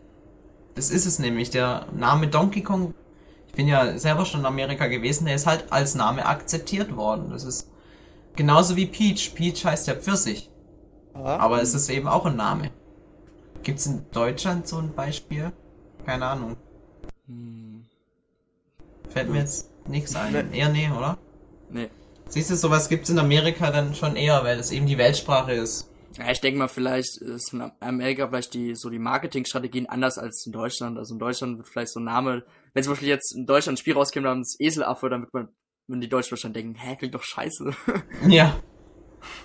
Das 0.75 0.89
ist 0.89 1.05
es 1.05 1.19
nämlich. 1.19 1.50
Der 1.50 1.88
Name 1.93 2.27
Donkey 2.27 2.62
Kong, 2.62 2.93
ich 3.48 3.53
bin 3.53 3.67
ja 3.67 3.98
selber 3.98 4.25
schon 4.25 4.41
in 4.41 4.46
Amerika 4.46 4.88
gewesen, 4.88 5.25
der 5.25 5.36
ist 5.36 5.48
halt 5.48 5.72
als 5.72 5.96
Name 5.96 6.25
akzeptiert 6.25 6.96
worden. 6.96 7.29
Das 7.29 7.43
ist 7.43 7.69
genauso 8.38 8.77
wie 8.77 8.86
Peach. 8.86 9.36
Peach 9.36 9.65
heißt 9.65 9.88
ja 9.88 9.96
Pfirsich. 9.96 10.50
Ja. 11.13 11.38
Aber 11.38 11.62
es 11.62 11.74
ist 11.74 11.89
eben 11.89 12.08
auch 12.08 12.25
ein 12.25 12.38
Name. 12.38 12.72
Gibt's 13.63 13.86
in 13.86 14.06
Deutschland 14.12 14.67
so 14.67 14.77
ein 14.77 14.94
Beispiel? 14.94 15.51
Keine 16.06 16.25
Ahnung. 16.25 16.56
Hm, 17.27 17.84
Fällt 19.10 19.29
mir 19.29 19.39
jetzt 19.39 19.70
nichts 19.88 20.15
ein. 20.15 20.32
Nee. 20.51 20.60
Eher 20.60 20.70
nee, 20.70 20.89
oder? 20.89 21.17
nee. 21.70 21.89
Siehst 22.29 22.50
du, 22.51 22.56
sowas 22.56 22.89
gibt's 22.89 23.10
in 23.10 23.20
Amerika 23.20 23.72
dann 23.72 23.96
schon 23.96 24.15
eher, 24.15 24.44
weil 24.44 24.60
es 24.60 24.72
eben 24.72 24.86
die 24.86 24.98
Weltsprache 24.98 25.53
ist. 25.53 25.89
Ja, 26.17 26.32
ich 26.32 26.41
denke 26.41 26.60
mal, 26.60 26.67
vielleicht 26.67 27.17
ist 27.17 27.53
in 27.53 27.72
Amerika 27.79 28.27
vielleicht 28.27 28.53
die, 28.53 28.75
so 28.75 28.89
die 28.89 29.00
Marketingstrategien 29.00 29.86
anders 29.88 30.17
als 30.17 30.46
in 30.46 30.51
Deutschland. 30.51 30.98
Also 30.98 31.13
in 31.13 31.20
Deutschland 31.20 31.58
wird 31.58 31.67
vielleicht 31.67 31.91
so 31.91 32.00
ein 32.00 32.06
Name, 32.06 32.44
wenn 32.74 32.84
zum 32.84 32.94
Beispiel 32.94 33.10
jetzt 33.10 33.36
in 33.36 33.46
Deutschland 33.46 33.77
ein 33.77 33.79
Spiel 33.79 33.94
rauskäme 33.94 34.27
namens 34.27 34.56
Eselaffe, 34.60 35.10
dann 35.10 35.22
wird 35.22 35.34
man, 35.34 35.50
würden 35.88 36.01
die 36.01 36.10
Deutschen 36.10 36.32
wahrscheinlich 36.32 36.63
denken, 36.63 36.79
hä, 36.79 36.96
klingt 36.98 37.15
doch 37.15 37.24
scheiße. 37.24 37.72
Ja. 38.27 38.56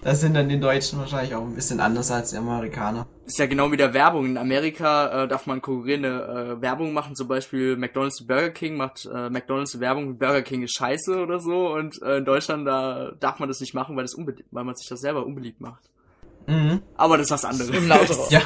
Das 0.03 0.21
sind 0.21 0.35
dann 0.35 0.49
die 0.49 0.61
Deutschen 0.61 0.99
wahrscheinlich 0.99 1.35
auch 1.35 1.43
ein 1.43 1.55
bisschen 1.55 1.81
anders 1.81 2.11
als 2.11 2.31
die 2.31 2.37
Amerikaner. 2.37 3.07
ist 3.27 3.39
ja 3.39 3.47
genau 3.47 3.73
wie 3.73 3.77
der 3.77 3.95
Werbung. 3.95 4.27
In 4.27 4.39
Amerika 4.39 5.25
äh, 5.25 5.29
darf 5.29 5.47
man 5.47 5.63
konkurrierende 5.63 6.59
äh, 6.59 6.63
Werbung 6.63 6.93
machen, 6.93 7.17
zum 7.17 7.27
Beispiel 7.27 7.77
McDonalds 7.77 8.27
Burger 8.27 8.51
King 8.51 8.77
macht 8.77 9.09
äh, 9.13 9.31
McDonalds 9.31 9.81
Werbung, 9.81 10.19
Burger 10.19 10.43
King 10.43 10.63
ist 10.63 10.77
scheiße 10.77 11.21
oder 11.21 11.41
so 11.41 11.73
und 11.73 12.01
äh, 12.03 12.19
in 12.19 12.25
Deutschland 12.25 12.67
da 12.67 13.13
darf 13.19 13.39
man 13.39 13.49
das 13.49 13.61
nicht 13.61 13.75
machen, 13.75 13.97
weil 13.97 14.05
das 14.05 14.17
weil 14.17 14.65
man 14.65 14.75
sich 14.77 14.89
das 14.89 15.01
selber 15.01 15.25
unbeliebt 15.25 15.61
macht. 15.61 15.83
Mhm. 16.47 16.83
Aber 16.97 17.17
das 17.17 17.27
ist 17.27 17.31
was 17.33 17.45
anderes. 17.45 17.71
Im. 17.71 17.89
Ja. 18.31 18.43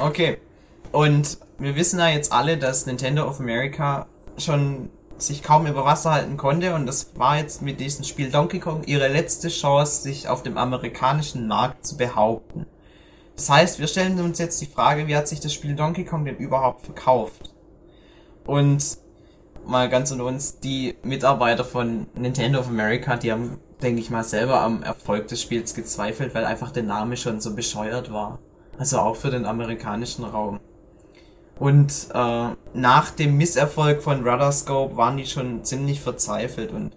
Okay. 0.00 0.38
Und 0.92 1.38
wir 1.58 1.76
wissen 1.76 1.98
ja 1.98 2.08
jetzt 2.08 2.32
alle, 2.32 2.58
dass 2.58 2.86
Nintendo 2.86 3.26
of 3.26 3.40
America 3.40 4.06
schon 4.38 4.90
sich 5.18 5.42
kaum 5.42 5.66
über 5.66 5.84
Wasser 5.84 6.12
halten 6.12 6.36
konnte 6.36 6.74
und 6.74 6.86
das 6.86 7.12
war 7.16 7.38
jetzt 7.38 7.62
mit 7.62 7.80
diesem 7.80 8.04
Spiel 8.04 8.30
Donkey 8.30 8.60
Kong 8.60 8.84
ihre 8.84 9.08
letzte 9.08 9.48
Chance, 9.48 10.02
sich 10.02 10.28
auf 10.28 10.42
dem 10.42 10.58
amerikanischen 10.58 11.48
Markt 11.48 11.86
zu 11.86 11.96
behaupten. 11.96 12.66
Das 13.34 13.50
heißt, 13.50 13.78
wir 13.78 13.86
stellen 13.86 14.18
uns 14.20 14.38
jetzt 14.38 14.60
die 14.60 14.66
Frage, 14.66 15.06
wie 15.06 15.16
hat 15.16 15.28
sich 15.28 15.40
das 15.40 15.52
Spiel 15.52 15.74
Donkey 15.74 16.04
Kong 16.04 16.24
denn 16.24 16.36
überhaupt 16.36 16.82
verkauft? 16.82 17.54
Und 18.46 18.98
mal 19.66 19.88
ganz 19.88 20.10
unter 20.10 20.24
uns, 20.24 20.60
die 20.60 20.96
Mitarbeiter 21.02 21.64
von 21.64 22.06
Nintendo 22.14 22.60
of 22.60 22.68
America, 22.68 23.16
die 23.16 23.32
haben, 23.32 23.58
denke 23.82 24.00
ich 24.00 24.10
mal, 24.10 24.24
selber 24.24 24.60
am 24.60 24.82
Erfolg 24.82 25.28
des 25.28 25.42
Spiels 25.42 25.74
gezweifelt, 25.74 26.34
weil 26.34 26.44
einfach 26.44 26.70
der 26.70 26.84
Name 26.84 27.16
schon 27.16 27.40
so 27.40 27.54
bescheuert 27.54 28.12
war. 28.12 28.38
Also 28.78 28.98
auch 28.98 29.16
für 29.16 29.30
den 29.30 29.46
amerikanischen 29.46 30.24
Raum. 30.24 30.60
Und 31.58 32.08
äh, 32.12 32.48
nach 32.74 33.10
dem 33.10 33.36
Misserfolg 33.38 34.02
von 34.02 34.28
Rudderscope 34.28 34.96
waren 34.96 35.16
die 35.16 35.26
schon 35.26 35.64
ziemlich 35.64 36.00
verzweifelt 36.00 36.70
und 36.70 36.94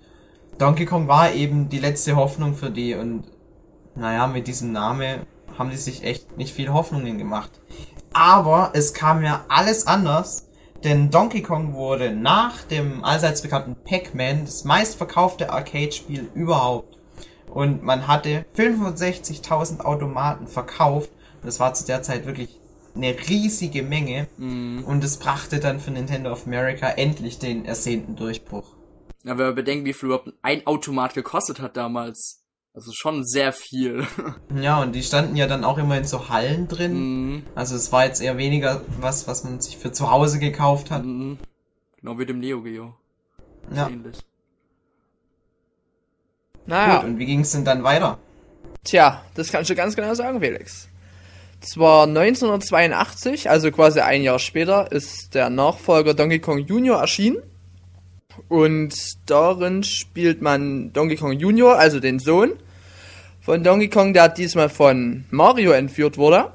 Donkey 0.58 0.86
Kong 0.86 1.08
war 1.08 1.32
eben 1.32 1.70
die 1.70 1.80
letzte 1.80 2.18
Hoffnung 2.18 2.54
für 2.54 2.70
die 2.70 2.94
und 2.94 3.24
naja, 3.96 4.28
mit 4.28 4.48
diesem 4.48 4.74
Namen 4.74 5.22
haben 5.58 5.70
die 5.70 5.78
sich 5.78 6.04
echt 6.04 6.38
nicht 6.38 6.54
viel 6.54 6.74
Hoffnungen 6.74 7.18
gemacht. 7.18 7.52
Aber 8.12 8.72
es 8.74 8.94
kam 8.94 9.24
ja 9.24 9.46
alles 9.48 9.88
anders, 9.88 10.50
denn 10.84 11.10
Donkey 11.12 11.42
Kong 11.42 11.74
wurde 11.74 12.12
nach 12.12 12.62
dem 12.64 13.04
allseits 13.04 13.42
bekannten 13.42 13.76
Pac-Man 13.86 14.46
das 14.46 14.66
meistverkaufte 14.66 15.52
Arcade-Spiel 15.52 16.30
überhaupt. 16.34 16.98
Und 17.48 17.84
man 17.84 18.08
hatte 18.08 18.46
65.000 18.58 19.82
Automaten 19.82 20.48
verkauft. 20.48 21.12
Und 21.42 21.48
das 21.48 21.60
war 21.60 21.74
zu 21.74 21.86
der 21.86 22.04
Zeit 22.04 22.26
wirklich 22.26 22.59
eine 23.04 23.18
riesige 23.18 23.84
Menge. 23.84 24.28
Mhm. 24.38 24.84
Und 24.86 25.04
es 25.04 25.18
brachte 25.18 25.60
dann 25.60 25.80
für 25.80 25.92
Nintendo 25.92 26.32
of 26.32 26.46
America 26.46 26.90
endlich 26.90 27.40
den 27.40 27.66
ersehnten 27.66 28.16
Durchbruch. 28.16 28.76
Ja, 29.24 29.38
wenn 29.38 29.48
wir 29.48 29.54
bedenken, 29.54 29.86
wie 29.86 29.94
viel 29.94 30.08
überhaupt 30.08 30.34
ein 30.42 30.66
Automat 30.66 31.14
gekostet 31.14 31.60
hat 31.60 31.76
damals. 31.76 32.44
Also 32.74 32.92
schon 32.94 33.26
sehr 33.26 33.52
viel. 33.52 34.06
Ja, 34.56 34.82
und 34.82 34.94
die 34.94 35.04
standen 35.04 35.36
ja 35.36 35.48
dann 35.48 35.64
auch 35.64 35.78
immer 35.78 35.98
in 35.98 36.06
so 36.06 36.30
Hallen 36.30 36.68
drin. 36.68 36.94
Mhm. 36.94 37.44
Also 37.56 37.76
es 37.76 37.92
war 37.92 38.06
jetzt 38.06 38.22
eher 38.22 38.38
weniger 38.38 38.82
was, 39.00 39.28
was 39.28 39.44
man 39.44 39.60
sich 39.60 39.78
für 39.78 39.92
zu 39.92 40.12
Hause 40.12 40.40
gekauft 40.40 40.92
hat. 40.92 41.04
Mhm. 41.04 41.38
Genau 41.98 42.18
wie 42.20 42.26
dem 42.26 42.40
Neo 42.40 42.62
Geo. 42.62 42.96
Ja. 43.76 43.88
Ähnlich. 43.90 44.18
Naja. 46.66 46.98
Gut, 46.98 47.06
und 47.06 47.20
wie 47.20 47.26
ging 47.26 47.42
es 47.42 47.52
denn 47.52 47.66
dann 47.66 47.84
weiter? 47.84 48.20
Tja, 48.84 49.24
das 49.36 49.52
kannst 49.52 49.70
du 49.70 49.76
ganz 49.76 49.96
genau 49.96 50.14
sagen, 50.14 50.40
Felix. 50.40 50.88
Zwar 51.62 52.08
1982, 52.08 53.50
also 53.50 53.72
quasi 53.72 54.00
ein 54.00 54.24
Jahr 54.24 54.40
später, 54.40 54.92
ist 54.92 55.36
der 55.36 55.50
Nachfolger 55.50 56.14
Donkey 56.14 56.40
Kong 56.40 56.60
Junior 56.60 57.00
erschienen. 57.00 57.38
Und 58.48 58.96
darin 59.26 59.84
spielt 59.84 60.42
man 60.42 60.94
Donkey 60.94 61.18
Kong 61.18 61.34
Junior, 61.34 61.78
also 61.78 62.00
den 62.00 62.20
Sohn 62.20 62.54
von 63.42 63.64
Donkey 63.64 63.90
Kong, 63.90 64.14
der 64.14 64.30
diesmal 64.30 64.70
von 64.70 65.26
Mario 65.32 65.72
entführt 65.72 66.18
wurde. 66.18 66.54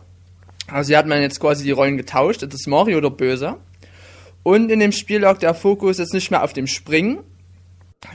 Also 0.69 0.89
hier 0.89 0.99
hat 0.99 1.07
man 1.07 1.21
jetzt 1.21 1.41
quasi 1.41 1.65
die 1.65 1.73
Rollen 1.73 1.99
getauscht. 1.99 2.41
Jetzt 2.41 2.55
ist 2.55 2.67
Mario 2.67 3.01
der 3.01 3.11
Böse. 3.11 3.57
Und 4.43 4.71
in 4.71 4.81
dem 4.81 4.93
Spiel 4.93 5.21
lag 5.21 5.39
der 5.39 5.55
Fokus 5.55 5.99
jetzt 5.99 6.15
nicht 6.15 6.31
mehr 6.31 6.43
auf 6.43 6.53
dem 6.53 6.67
Springen, 6.67 7.19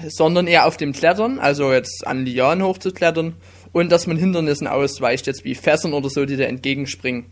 sondern 0.08 0.48
eher 0.48 0.66
auf 0.66 0.78
dem 0.78 0.94
Klettern, 0.94 1.40
also 1.40 1.72
jetzt 1.72 2.06
an 2.06 2.26
Lianen 2.26 2.64
hochzuklettern 2.64 3.36
und 3.72 3.92
dass 3.92 4.08
man 4.08 4.18
Hindernissen 4.18 4.68
ausweicht, 4.68 5.28
jetzt 5.28 5.44
wie 5.44 5.56
Fässern 5.56 5.94
oder 5.94 6.10
so, 6.10 6.26
die 6.26 6.38
da 6.38 6.46
entgegenspringen. 6.46 7.26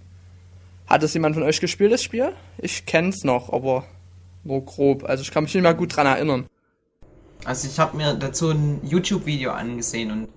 Hat 0.88 1.04
das 1.04 1.14
jemand 1.14 1.36
von 1.36 1.44
euch 1.44 1.60
gespielt, 1.60 1.92
das 1.92 2.04
Spiel? 2.04 2.32
Ich 2.58 2.86
kenn's 2.86 3.24
noch, 3.24 3.52
aber 3.52 3.86
nur 4.44 4.64
grob. 4.64 5.04
Also 5.04 5.22
ich 5.22 5.32
kann 5.32 5.44
mich 5.44 5.54
nicht 5.54 5.64
mehr 5.64 5.74
gut 5.74 5.96
dran 5.96 6.08
erinnern. 6.08 6.48
Also 7.44 7.68
ich 7.68 7.78
habe 7.80 7.98
mir 7.98 8.14
dazu 8.14 8.50
ein 8.50 8.80
YouTube-Video 8.84 9.52
angesehen 9.52 10.12
und 10.12 10.30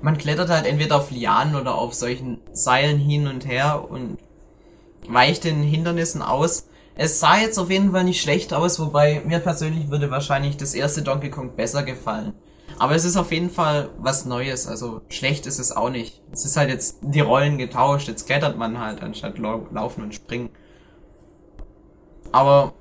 man 0.00 0.16
klettert 0.16 0.48
halt 0.48 0.66
entweder 0.66 0.96
auf 0.96 1.10
Lianen 1.10 1.56
oder 1.56 1.74
auf 1.74 1.94
solchen 1.94 2.40
Seilen 2.52 2.98
hin 2.98 3.26
und 3.26 3.46
her 3.46 3.90
und 3.90 4.18
weicht 5.08 5.44
den 5.44 5.62
Hindernissen 5.62 6.22
aus. 6.22 6.68
Es 6.94 7.20
sah 7.20 7.38
jetzt 7.38 7.58
auf 7.58 7.70
jeden 7.70 7.92
Fall 7.92 8.04
nicht 8.04 8.20
schlecht 8.20 8.52
aus, 8.52 8.80
wobei 8.80 9.22
mir 9.24 9.38
persönlich 9.38 9.90
würde 9.90 10.10
wahrscheinlich 10.10 10.56
das 10.56 10.74
erste 10.74 11.02
Donkey 11.02 11.30
Kong 11.30 11.54
besser 11.54 11.82
gefallen. 11.82 12.32
Aber 12.78 12.94
es 12.94 13.04
ist 13.04 13.16
auf 13.16 13.32
jeden 13.32 13.50
Fall 13.50 13.90
was 13.98 14.24
Neues, 14.24 14.68
also 14.68 15.02
schlecht 15.08 15.46
ist 15.46 15.58
es 15.58 15.72
auch 15.72 15.90
nicht. 15.90 16.22
Es 16.32 16.44
ist 16.44 16.56
halt 16.56 16.70
jetzt 16.70 16.98
die 17.02 17.20
Rollen 17.20 17.58
getauscht, 17.58 18.06
jetzt 18.06 18.26
klettert 18.26 18.56
man 18.56 18.78
halt 18.78 19.02
anstatt 19.02 19.38
lau 19.38 19.66
laufen 19.72 20.04
und 20.04 20.14
springen. 20.14 20.50
Aber 22.30 22.74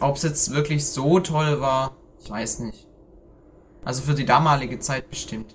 ob 0.00 0.16
es 0.16 0.22
jetzt 0.22 0.52
wirklich 0.52 0.84
so 0.84 1.20
toll 1.20 1.60
war, 1.60 1.96
ich 2.22 2.30
weiß 2.30 2.60
nicht. 2.60 2.86
Also 3.84 4.02
für 4.02 4.14
die 4.14 4.26
damalige 4.26 4.78
Zeit 4.78 5.08
bestimmt. 5.08 5.54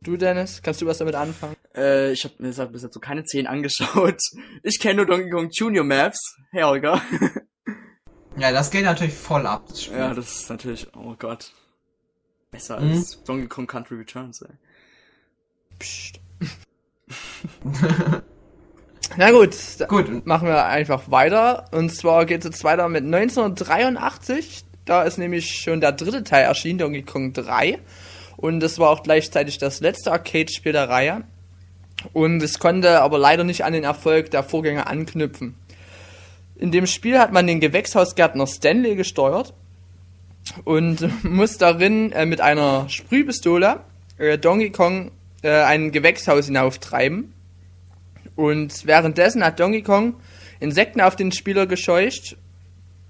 Du, 0.00 0.16
Dennis, 0.16 0.62
kannst 0.62 0.80
du 0.80 0.86
was 0.86 0.98
damit 0.98 1.14
anfangen? 1.14 1.54
Äh, 1.76 2.12
ich 2.12 2.24
habe 2.24 2.34
mir 2.38 2.48
deshalb 2.48 2.72
bis 2.72 2.82
jetzt 2.82 2.94
so 2.94 3.00
keine 3.00 3.24
10 3.24 3.46
angeschaut. 3.46 4.18
Ich 4.64 4.80
kenne 4.80 4.96
nur 4.96 5.06
Donkey 5.06 5.30
Kong 5.30 5.48
Junior 5.52 5.84
Maps. 5.84 6.36
Helga. 6.50 7.00
Ja, 8.38 8.50
das 8.50 8.70
geht 8.70 8.84
natürlich 8.84 9.12
voll 9.12 9.46
ab, 9.46 9.66
das 9.68 9.84
Spiel. 9.84 9.98
ja, 9.98 10.14
das 10.14 10.40
ist 10.40 10.48
natürlich, 10.48 10.86
oh 10.96 11.14
Gott. 11.18 11.52
Besser 12.52 12.78
Mhm. 12.80 12.92
als 12.92 13.24
Donkey 13.24 13.48
Kong 13.48 13.66
Country 13.66 13.96
Returns, 13.96 14.42
ey. 14.42 14.50
Psst. 15.78 16.20
Na 19.16 19.30
gut, 19.30 19.56
Gut, 19.88 20.26
machen 20.26 20.46
wir 20.48 20.64
einfach 20.66 21.10
weiter. 21.10 21.64
Und 21.72 21.90
zwar 21.90 22.24
geht 22.26 22.40
es 22.40 22.44
jetzt 22.44 22.64
weiter 22.64 22.88
mit 22.88 23.04
1983. 23.04 24.64
Da 24.84 25.02
ist 25.02 25.16
nämlich 25.18 25.60
schon 25.60 25.80
der 25.80 25.92
dritte 25.92 26.24
Teil 26.24 26.44
erschienen, 26.44 26.78
Donkey 26.78 27.02
Kong 27.02 27.32
3. 27.32 27.78
Und 28.36 28.60
das 28.60 28.78
war 28.78 28.90
auch 28.90 29.02
gleichzeitig 29.02 29.58
das 29.58 29.80
letzte 29.80 30.12
Arcade-Spiel 30.12 30.72
der 30.72 30.88
Reihe. 30.88 31.24
Und 32.12 32.42
es 32.42 32.58
konnte 32.58 33.00
aber 33.00 33.18
leider 33.18 33.44
nicht 33.44 33.64
an 33.64 33.72
den 33.72 33.84
Erfolg 33.84 34.30
der 34.30 34.42
Vorgänger 34.42 34.88
anknüpfen. 34.88 35.54
In 36.56 36.70
dem 36.72 36.86
Spiel 36.86 37.18
hat 37.18 37.32
man 37.32 37.46
den 37.46 37.60
Gewächshausgärtner 37.60 38.46
Stanley 38.46 38.94
gesteuert 38.96 39.54
und 40.64 41.24
muss 41.24 41.58
darin 41.58 42.12
äh, 42.12 42.26
mit 42.26 42.40
einer 42.40 42.88
Sprühpistole 42.88 43.80
äh, 44.18 44.38
Donkey 44.38 44.70
Kong 44.70 45.10
äh, 45.42 45.50
ein 45.50 45.92
Gewächshaus 45.92 46.46
hinauftreiben. 46.46 47.32
Und 48.36 48.86
währenddessen 48.86 49.44
hat 49.44 49.60
Donkey 49.60 49.82
Kong 49.82 50.14
Insekten 50.60 51.00
auf 51.00 51.16
den 51.16 51.32
Spieler 51.32 51.66
gescheucht, 51.66 52.36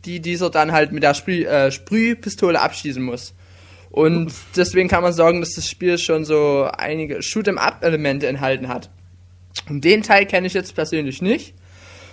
die 0.05 0.21
dieser 0.21 0.51
dann 0.51 0.73
halt 0.73 0.93
mit 0.93 1.03
der 1.03 1.15
Sprüh, 1.15 1.45
äh, 1.45 1.71
Sprühpistole 1.71 2.61
abschießen 2.61 3.03
muss. 3.03 3.35
Und 3.91 4.33
deswegen 4.57 4.89
kann 4.89 5.03
man 5.03 5.13
sagen, 5.13 5.41
dass 5.41 5.55
das 5.55 5.69
Spiel 5.69 5.99
schon 5.99 6.25
so 6.25 6.67
einige 6.77 7.19
Shoot'em-up-Elemente 7.19 8.27
enthalten 8.27 8.69
hat. 8.69 8.91
Und 9.69 9.85
den 9.85 10.03
Teil 10.03 10.25
kenne 10.25 10.47
ich 10.47 10.55
jetzt 10.55 10.75
persönlich 10.75 11.21
nicht. 11.21 11.55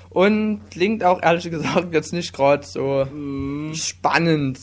Und 0.10 0.62
klingt 0.72 1.04
auch 1.04 1.22
ehrlich 1.24 1.50
gesagt 1.50 1.88
jetzt 1.94 2.12
nicht 2.12 2.34
gerade 2.34 2.66
so 2.66 3.08
spannend, 3.74 4.60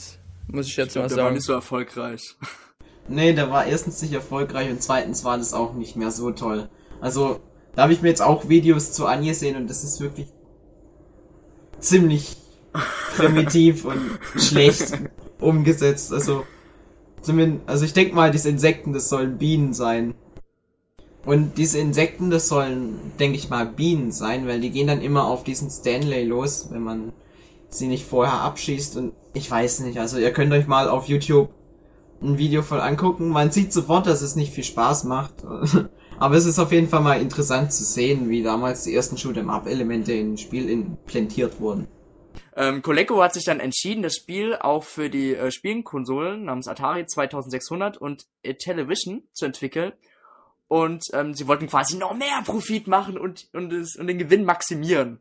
muss 0.49 0.67
ich 0.67 0.77
jetzt 0.77 0.89
Ich 0.89 0.93
glaub, 0.95 1.05
mal 1.05 1.09
der 1.09 1.17
war 1.17 1.25
sagen. 1.25 1.35
nicht 1.35 1.47
so 1.47 1.53
erfolgreich. 1.53 2.37
nee, 3.09 3.33
der 3.33 3.51
war 3.51 3.67
erstens 3.67 4.03
nicht 4.03 4.13
erfolgreich 4.13 4.71
und 4.71 4.83
zweitens 4.83 5.25
war 5.25 5.39
das 5.39 5.55
auch 5.55 5.75
nicht 5.75 5.97
mehr 5.97 6.11
so 6.11 6.31
toll. 6.31 6.69
Also, 7.01 7.41
da 7.75 7.83
habe 7.83 7.93
ich 7.93 8.03
mir 8.03 8.09
jetzt 8.09 8.23
auch 8.23 8.49
Videos 8.49 8.93
zu 8.93 9.07
angesehen 9.07 9.57
und 9.57 9.69
das 9.69 9.85
ist 9.85 10.01
wirklich 10.01 10.29
ziemlich 11.79 12.37
primitiv 13.17 13.85
und 13.85 14.19
schlecht 14.37 14.93
umgesetzt. 15.41 16.13
Also, 16.13 16.45
zumindest, 17.23 17.69
also 17.69 17.85
ich 17.85 17.93
denke 17.93 18.15
mal, 18.15 18.31
diese 18.31 18.49
Insekten, 18.49 18.93
das 18.93 19.09
sollen 19.09 19.39
Bienen 19.39 19.75
sein. 19.75 20.15
Und 21.27 21.59
diese 21.59 21.79
Insekten, 21.81 22.31
das 22.31 22.49
sollen, 22.49 23.13
denke 23.19 23.37
ich 23.37 23.51
mal, 23.51 23.67
Bienen 23.67 24.13
sein, 24.13 24.47
weil 24.47 24.61
die 24.61 24.71
gehen 24.71 24.87
dann 24.87 25.03
immer 25.03 25.27
auf 25.27 25.43
diesen 25.43 25.71
Stanley 25.71 26.25
los, 26.25 26.69
wenn 26.71 26.83
man 26.83 27.13
sie 27.69 27.89
nicht 27.89 28.07
vorher 28.07 28.41
abschießt. 28.43 28.97
Und 28.97 29.13
ich 29.37 29.51
weiß 29.51 29.81
nicht, 29.81 29.99
also 29.99 30.19
ihr 30.19 30.33
könnt 30.33 30.53
euch 30.53 30.67
mal 30.67 30.89
auf 30.89 31.09
YouTube 31.09 31.51
ein 32.23 32.39
Video 32.39 32.63
voll 32.63 32.81
angucken. 32.81 33.29
Man 33.29 33.51
sieht 33.51 33.73
sofort, 33.73 34.07
dass 34.07 34.23
es 34.23 34.35
nicht 34.35 34.53
viel 34.53 34.65
Spaß 34.65 35.05
macht. 35.05 35.35
Aber 36.19 36.35
es 36.35 36.47
ist 36.47 36.59
auf 36.59 36.73
jeden 36.73 36.89
Fall 36.89 37.03
mal 37.03 37.21
interessant 37.21 37.71
zu 37.73 37.85
sehen, 37.85 38.31
wie 38.31 38.43
damals 38.43 38.85
die 38.85 38.95
ersten 38.95 39.17
Shoot'em-up-Elemente 39.17 40.15
in 40.15 40.39
Spiel 40.39 40.71
implementiert 40.71 41.61
wurden. 41.61 41.87
Ähm, 42.57 42.81
Coleco 42.81 43.23
hat 43.23 43.35
sich 43.35 43.45
dann 43.45 43.61
entschieden, 43.61 44.03
das 44.03 44.15
Spiel 44.15 44.57
auch 44.57 44.83
für 44.83 45.11
die 45.11 45.35
äh, 45.35 45.51
Spielkonsolen 45.51 46.45
namens 46.45 46.69
Atari 46.69 47.05
2600 47.05 47.99
und 47.99 48.25
Television 48.59 49.25
zu 49.35 49.45
entwickeln. 49.45 49.93
Und 50.69 51.05
ähm, 51.13 51.35
sie 51.35 51.47
wollten 51.47 51.67
quasi 51.67 51.99
noch 51.99 52.15
mehr 52.15 52.43
Profit 52.47 52.87
machen 52.87 53.19
und, 53.19 53.49
und, 53.53 53.75
und 53.75 54.07
den 54.07 54.19
Gewinn 54.19 54.47
maximieren. 54.47 55.21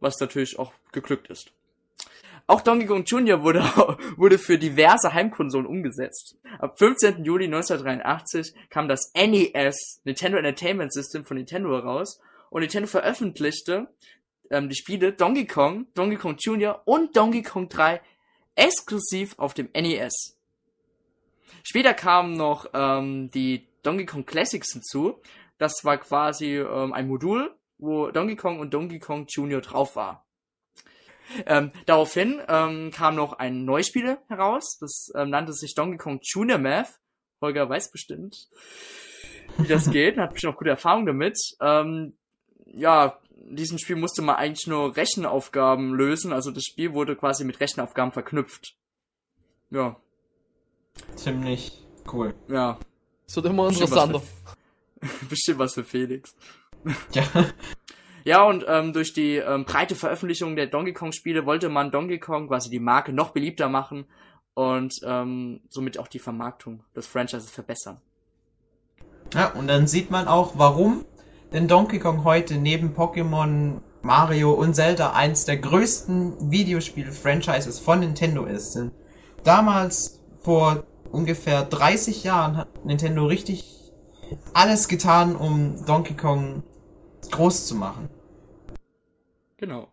Was 0.00 0.20
natürlich 0.20 0.58
auch 0.58 0.74
geglückt 0.92 1.28
ist. 1.28 1.52
Auch 2.52 2.60
Donkey 2.60 2.84
Kong 2.84 3.04
Jr. 3.04 3.42
wurde, 3.42 3.60
wurde 4.18 4.36
für 4.36 4.58
diverse 4.58 5.14
Heimkonsolen 5.14 5.66
umgesetzt. 5.66 6.36
Am 6.58 6.70
15. 6.76 7.24
Juli 7.24 7.46
1983 7.46 8.52
kam 8.68 8.88
das 8.88 9.10
NES, 9.14 10.02
Nintendo 10.04 10.36
Entertainment 10.36 10.92
System 10.92 11.24
von 11.24 11.38
Nintendo 11.38 11.70
heraus 11.70 12.20
und 12.50 12.60
Nintendo 12.60 12.88
veröffentlichte 12.88 13.88
ähm, 14.50 14.68
die 14.68 14.74
Spiele 14.74 15.14
Donkey 15.14 15.46
Kong, 15.46 15.86
Donkey 15.94 16.16
Kong 16.16 16.36
Jr. 16.38 16.82
und 16.84 17.16
Donkey 17.16 17.40
Kong 17.40 17.70
3 17.70 18.02
exklusiv 18.54 19.34
auf 19.38 19.54
dem 19.54 19.70
NES. 19.74 20.36
Später 21.62 21.94
kamen 21.94 22.34
noch 22.34 22.66
ähm, 22.74 23.30
die 23.30 23.66
Donkey 23.82 24.04
Kong 24.04 24.26
Classics 24.26 24.74
hinzu. 24.74 25.22
Das 25.56 25.84
war 25.84 25.96
quasi 25.96 26.58
ähm, 26.58 26.92
ein 26.92 27.08
Modul, 27.08 27.54
wo 27.78 28.10
Donkey 28.10 28.36
Kong 28.36 28.60
und 28.60 28.74
Donkey 28.74 28.98
Kong 28.98 29.24
Jr. 29.26 29.62
drauf 29.62 29.96
war. 29.96 30.26
Ähm, 31.46 31.72
daraufhin 31.86 32.40
ähm, 32.48 32.90
kam 32.90 33.16
noch 33.16 33.34
ein 33.34 33.64
Neuspiel 33.64 34.18
heraus, 34.28 34.78
das 34.80 35.12
ähm, 35.14 35.30
nannte 35.30 35.52
sich 35.52 35.74
Donkey 35.74 35.98
Kong 35.98 36.20
Junior 36.22 36.58
Math. 36.58 36.98
Holger 37.40 37.68
weiß 37.68 37.90
bestimmt, 37.90 38.48
wie 39.58 39.66
das 39.66 39.90
geht, 39.90 40.16
hat 40.18 40.32
bestimmt 40.32 40.54
auch 40.54 40.58
gute 40.58 40.70
Erfahrungen 40.70 41.06
damit. 41.06 41.38
Ähm, 41.60 42.14
ja, 42.66 43.18
in 43.48 43.56
diesem 43.56 43.78
Spiel 43.78 43.96
musste 43.96 44.22
man 44.22 44.36
eigentlich 44.36 44.66
nur 44.66 44.96
Rechenaufgaben 44.96 45.94
lösen, 45.94 46.32
also 46.32 46.50
das 46.50 46.64
Spiel 46.64 46.92
wurde 46.92 47.16
quasi 47.16 47.44
mit 47.44 47.60
Rechenaufgaben 47.60 48.12
verknüpft. 48.12 48.76
Ja. 49.70 49.96
Ziemlich 51.16 51.84
cool. 52.12 52.34
Ja. 52.48 52.78
Es 53.26 53.36
wird 53.36 53.46
immer 53.46 53.68
interessanter. 53.68 54.22
Bestimmt 55.28 55.58
was 55.58 55.74
für 55.74 55.84
Felix. 55.84 56.34
Ja. 57.12 57.24
Ja, 58.24 58.44
und 58.44 58.64
ähm, 58.68 58.92
durch 58.92 59.12
die 59.12 59.36
ähm, 59.36 59.64
breite 59.64 59.94
Veröffentlichung 59.94 60.56
der 60.56 60.66
Donkey 60.66 60.92
Kong-Spiele 60.92 61.46
wollte 61.46 61.68
man 61.68 61.90
Donkey 61.90 62.18
Kong, 62.18 62.48
quasi 62.48 62.70
die 62.70 62.78
Marke, 62.78 63.12
noch 63.12 63.30
beliebter 63.30 63.68
machen 63.68 64.06
und 64.54 65.00
ähm, 65.04 65.60
somit 65.68 65.98
auch 65.98 66.08
die 66.08 66.18
Vermarktung 66.18 66.84
des 66.94 67.06
Franchises 67.06 67.50
verbessern. 67.50 68.00
Ja, 69.34 69.48
und 69.52 69.66
dann 69.66 69.86
sieht 69.86 70.10
man 70.10 70.28
auch, 70.28 70.52
warum 70.56 71.04
denn 71.52 71.68
Donkey 71.68 71.98
Kong 71.98 72.24
heute 72.24 72.54
neben 72.54 72.94
Pokémon, 72.94 73.80
Mario 74.02 74.52
und 74.52 74.74
Zelda 74.74 75.12
eins 75.12 75.44
der 75.44 75.58
größten 75.58 76.50
Videospiel-Franchises 76.50 77.78
von 77.78 78.00
Nintendo 78.00 78.44
ist. 78.44 78.74
Denn 78.74 78.90
damals, 79.44 80.20
vor 80.40 80.84
ungefähr 81.10 81.62
30 81.62 82.24
Jahren, 82.24 82.56
hat 82.56 82.84
Nintendo 82.84 83.26
richtig 83.26 83.92
alles 84.54 84.88
getan, 84.88 85.36
um 85.36 85.84
Donkey 85.86 86.14
Kong 86.14 86.62
groß 87.32 87.66
zu 87.66 87.74
machen. 87.74 88.08
Genau. 89.56 89.88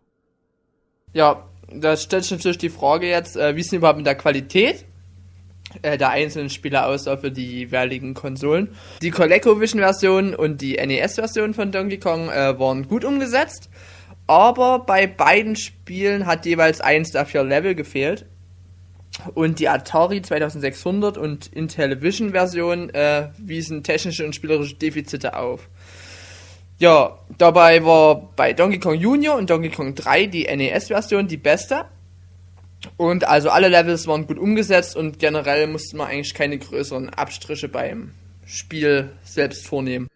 Ja, 1.12 1.48
da 1.72 1.96
stellt 1.96 2.24
sich 2.24 2.32
natürlich 2.32 2.58
die 2.58 2.70
Frage 2.70 3.08
jetzt, 3.08 3.36
äh, 3.36 3.56
wie 3.56 3.60
ist 3.60 3.72
denn 3.72 3.78
überhaupt 3.78 3.98
mit 3.98 4.06
der 4.06 4.14
Qualität 4.14 4.86
äh, 5.82 5.98
der 5.98 6.10
einzelnen 6.10 6.50
Spiele 6.50 6.84
aussah 6.84 7.16
für 7.16 7.30
die 7.30 7.46
jeweiligen 7.46 8.14
Konsolen. 8.14 8.70
Die 9.02 9.10
ColecoVision-Version 9.10 10.34
und 10.34 10.60
die 10.60 10.74
NES-Version 10.74 11.54
von 11.54 11.72
Donkey 11.72 11.98
Kong 11.98 12.28
äh, 12.28 12.58
waren 12.58 12.88
gut 12.88 13.04
umgesetzt, 13.04 13.70
aber 14.26 14.80
bei 14.80 15.06
beiden 15.06 15.56
Spielen 15.56 16.26
hat 16.26 16.46
jeweils 16.46 16.80
eins 16.80 17.12
der 17.12 17.26
vier 17.26 17.44
Level 17.44 17.74
gefehlt. 17.74 18.26
Und 19.34 19.58
die 19.58 19.68
Atari 19.68 20.22
2600 20.22 21.18
und 21.18 21.48
Intellivision-Version 21.48 22.90
äh, 22.90 23.28
wiesen 23.38 23.82
technische 23.82 24.24
und 24.24 24.34
spielerische 24.34 24.76
Defizite 24.76 25.36
auf. 25.36 25.68
Ja, 26.80 27.18
dabei 27.36 27.84
war 27.84 28.32
bei 28.36 28.54
Donkey 28.54 28.78
Kong 28.80 28.94
Junior 28.94 29.36
und 29.36 29.50
Donkey 29.50 29.68
Kong 29.68 29.94
3 29.94 30.26
die 30.26 30.44
NES-Version 30.44 31.28
die 31.28 31.36
beste. 31.36 31.84
Und 32.96 33.24
also 33.24 33.50
alle 33.50 33.68
Levels 33.68 34.06
waren 34.06 34.26
gut 34.26 34.38
umgesetzt 34.38 34.96
und 34.96 35.18
generell 35.18 35.66
musste 35.66 35.98
man 35.98 36.06
eigentlich 36.08 36.32
keine 36.32 36.58
größeren 36.58 37.10
Abstriche 37.10 37.68
beim 37.68 38.14
Spiel 38.46 39.12
selbst 39.22 39.66
vornehmen. 39.66 40.08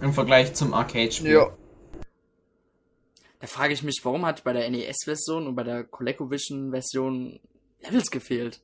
Im 0.00 0.12
Vergleich 0.12 0.52
zum 0.54 0.74
Arcade-Spiel. 0.74 1.30
Ja. 1.30 1.50
Da 3.38 3.46
frage 3.46 3.72
ich 3.72 3.84
mich, 3.84 4.00
warum 4.02 4.26
hat 4.26 4.42
bei 4.42 4.52
der 4.52 4.68
NES-Version 4.68 5.46
und 5.46 5.54
bei 5.54 5.62
der 5.62 5.84
ColecoVision-Version 5.84 7.38
Levels 7.82 8.10
gefehlt? 8.10 8.60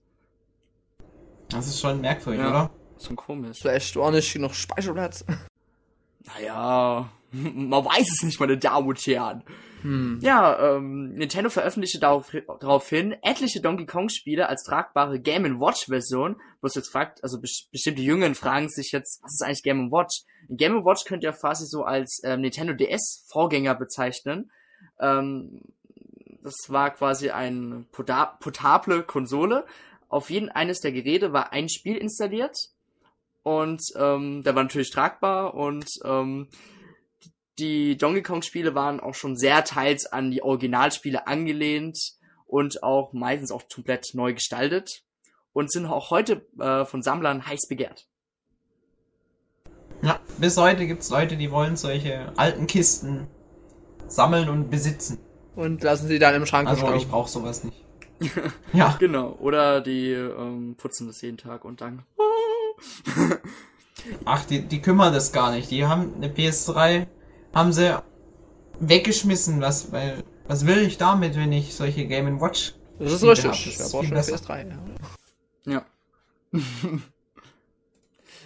Das 1.48 1.68
ist 1.68 1.78
schon 1.80 2.00
merkwürdig, 2.00 2.40
Ja. 2.42 2.48
oder? 2.50 2.70
Schon 3.00 3.14
komisch. 3.14 3.58
Vielleicht 3.60 3.94
war 3.94 4.10
nicht 4.10 4.32
genug 4.32 4.54
Speicherplatz. 4.54 5.24
Naja, 6.26 7.10
man 7.32 7.84
weiß 7.84 8.10
es 8.12 8.22
nicht, 8.22 8.40
meine 8.40 8.58
Damen 8.58 8.88
und 8.88 8.98
Herren. 8.98 9.42
Ja, 10.20 10.76
ähm, 10.76 11.12
Nintendo 11.12 11.48
veröffentlichte 11.48 12.00
darauf, 12.00 12.32
daraufhin 12.58 13.14
etliche 13.22 13.60
Donkey 13.60 13.86
Kong 13.86 14.08
Spiele 14.08 14.48
als 14.48 14.64
tragbare 14.64 15.20
Game 15.20 15.60
Watch 15.60 15.86
Version. 15.86 16.40
Wo 16.60 16.66
es 16.66 16.74
jetzt 16.74 16.90
fragt, 16.90 17.22
also 17.22 17.36
bes- 17.36 17.70
bestimmte 17.70 18.02
Jüngeren 18.02 18.34
fragen 18.34 18.68
sich 18.68 18.90
jetzt, 18.90 19.22
was 19.22 19.34
ist 19.34 19.42
eigentlich 19.44 19.62
Game 19.62 19.92
Watch? 19.92 20.24
Game 20.48 20.84
Watch 20.84 21.04
könnt 21.04 21.22
ihr 21.22 21.30
quasi 21.32 21.66
so 21.66 21.84
als 21.84 22.20
ähm, 22.24 22.40
Nintendo 22.40 22.72
DS 22.72 23.26
Vorgänger 23.30 23.76
bezeichnen. 23.76 24.50
Ähm, 24.98 25.60
das 26.42 26.54
war 26.68 26.90
quasi 26.90 27.30
eine 27.30 27.84
portable 27.92 29.04
Konsole. 29.04 29.66
Auf 30.08 30.30
jeden 30.30 30.48
eines 30.48 30.80
der 30.80 30.90
Geräte 30.90 31.32
war 31.32 31.52
ein 31.52 31.68
Spiel 31.68 31.96
installiert 31.96 32.56
und 33.46 33.92
ähm, 33.94 34.42
der 34.42 34.56
war 34.56 34.64
natürlich 34.64 34.90
tragbar 34.90 35.54
und 35.54 35.86
ähm, 36.04 36.48
die 37.60 37.96
Donkey 37.96 38.22
Kong 38.22 38.42
Spiele 38.42 38.74
waren 38.74 38.98
auch 38.98 39.14
schon 39.14 39.36
sehr 39.36 39.62
teils 39.62 40.04
an 40.06 40.32
die 40.32 40.42
Originalspiele 40.42 41.28
angelehnt 41.28 41.96
und 42.46 42.82
auch 42.82 43.12
meistens 43.12 43.52
auch 43.52 43.62
komplett 43.72 44.14
neu 44.14 44.34
gestaltet 44.34 45.04
und 45.52 45.70
sind 45.70 45.86
auch 45.86 46.10
heute 46.10 46.44
äh, 46.58 46.84
von 46.86 47.02
Sammlern 47.02 47.46
heiß 47.46 47.68
begehrt. 47.68 48.08
Ja, 50.02 50.18
bis 50.38 50.56
heute 50.56 50.88
gibt's 50.88 51.10
Leute, 51.10 51.36
die 51.36 51.52
wollen 51.52 51.76
solche 51.76 52.32
alten 52.36 52.66
Kisten 52.66 53.28
sammeln 54.08 54.48
und 54.48 54.70
besitzen. 54.70 55.18
Und 55.54 55.84
lassen 55.84 56.08
sie 56.08 56.18
dann 56.18 56.34
im 56.34 56.46
Schrank 56.46 56.68
Also 56.68 56.82
ich 56.82 56.88
verstauben. 56.88 57.10
brauche 57.12 57.30
sowas 57.30 57.62
nicht. 57.62 57.84
ja, 58.72 58.96
Genau. 58.98 59.36
Oder 59.38 59.80
die 59.80 60.10
ähm, 60.10 60.74
putzen 60.76 61.06
das 61.06 61.22
jeden 61.22 61.38
Tag 61.38 61.64
und 61.64 61.80
dann. 61.80 62.02
ach, 64.24 64.44
die, 64.44 64.62
die 64.62 64.80
kümmern 64.80 65.12
das 65.12 65.32
gar 65.32 65.52
nicht. 65.52 65.70
Die 65.70 65.86
haben 65.86 66.14
eine 66.16 66.28
PS3, 66.28 67.06
haben 67.54 67.72
sie 67.72 67.98
weggeschmissen. 68.80 69.60
Was, 69.60 69.92
weil, 69.92 70.22
was 70.46 70.66
will 70.66 70.78
ich 70.78 70.98
damit, 70.98 71.36
wenn 71.36 71.52
ich 71.52 71.74
solche 71.74 72.06
Game 72.06 72.40
Watch 72.40 72.74
Das 72.98 73.12
ist 73.12 73.22
richtig. 73.22 73.44
hab? 73.44 73.78
Das 73.78 73.92
braucht 73.92 74.06
viel 74.06 74.08
schon 74.08 74.16
eine 74.16 74.26
besser. 74.26 74.36
PS3? 74.36 74.76
Ja. 75.66 75.72
Ja. 75.72 75.86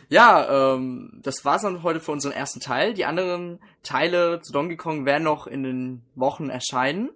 ja, 0.09 0.75
ähm, 0.75 1.21
das 1.23 1.45
war's 1.45 1.63
dann 1.63 1.83
heute 1.83 2.01
für 2.01 2.13
unseren 2.13 2.33
ersten 2.33 2.61
Teil. 2.61 2.95
Die 2.95 3.05
anderen 3.05 3.61
Teile 3.83 4.41
zu 4.41 4.53
Donkey 4.53 4.77
Kong 4.77 5.05
werden 5.05 5.25
noch 5.25 5.47
in 5.47 5.63
den 5.63 6.03
Wochen 6.15 6.51
erscheinen. 6.51 7.11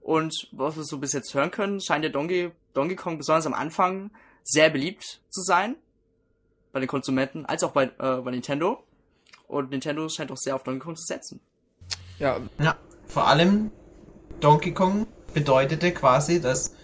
Und 0.00 0.48
was 0.52 0.76
wir 0.76 0.84
so 0.84 0.98
bis 0.98 1.12
jetzt 1.12 1.34
hören 1.34 1.50
können, 1.50 1.80
scheint 1.80 2.04
der 2.04 2.10
Donkey, 2.10 2.50
Donkey 2.74 2.96
Kong 2.96 3.18
besonders 3.18 3.46
am 3.46 3.54
Anfang 3.54 4.10
sehr 4.42 4.70
beliebt 4.70 5.20
zu 5.30 5.42
sein. 5.42 5.76
Bei 6.72 6.80
den 6.80 6.88
Konsumenten, 6.88 7.46
als 7.46 7.64
auch 7.64 7.72
bei, 7.72 7.84
äh, 7.84 7.90
bei 7.98 8.30
Nintendo. 8.30 8.82
Und 9.48 9.70
Nintendo 9.70 10.08
scheint 10.08 10.30
auch 10.30 10.36
sehr 10.36 10.54
auf 10.54 10.62
Donkey 10.62 10.80
Kong 10.80 10.96
zu 10.96 11.04
setzen. 11.04 11.40
ja, 12.18 12.40
Ja, 12.58 12.76
vor 13.06 13.26
allem 13.26 13.72
Donkey 14.38 14.72
Kong 14.72 15.06
bedeutete 15.34 15.92
quasi, 15.92 16.40
dass 16.40 16.74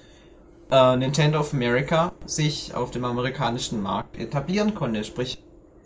äh, 0.70 0.96
Nintendo 0.96 1.40
of 1.40 1.54
America 1.54 2.12
sich 2.26 2.74
auf 2.74 2.90
dem 2.90 3.04
amerikanischen 3.04 3.82
Markt 3.82 4.18
etablieren 4.18 4.74
konnte. 4.74 5.04
Sprich, 5.04 5.42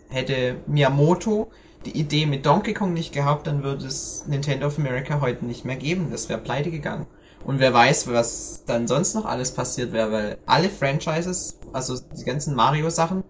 hätte 0.09 0.57
Miyamoto 0.65 1.51
die 1.85 1.97
Idee 1.97 2.25
mit 2.25 2.45
Donkey 2.45 2.73
Kong 2.73 2.93
nicht 2.93 3.13
gehabt, 3.13 3.47
dann 3.47 3.63
würde 3.63 3.85
es 3.85 4.25
Nintendo 4.27 4.67
of 4.67 4.77
America 4.77 5.21
heute 5.21 5.45
nicht 5.45 5.65
mehr 5.65 5.77
geben. 5.77 6.09
Das 6.11 6.29
wäre 6.29 6.39
pleite 6.39 6.71
gegangen. 6.71 7.07
Und 7.43 7.59
wer 7.59 7.73
weiß, 7.73 8.07
was 8.07 8.63
dann 8.65 8.87
sonst 8.87 9.15
noch 9.15 9.25
alles 9.25 9.53
passiert 9.53 9.91
wäre, 9.93 10.11
weil 10.11 10.37
alle 10.45 10.69
Franchises, 10.69 11.59
also 11.73 11.97
die 11.99 12.23
ganzen 12.23 12.55
Mario-Sachen, 12.55 13.23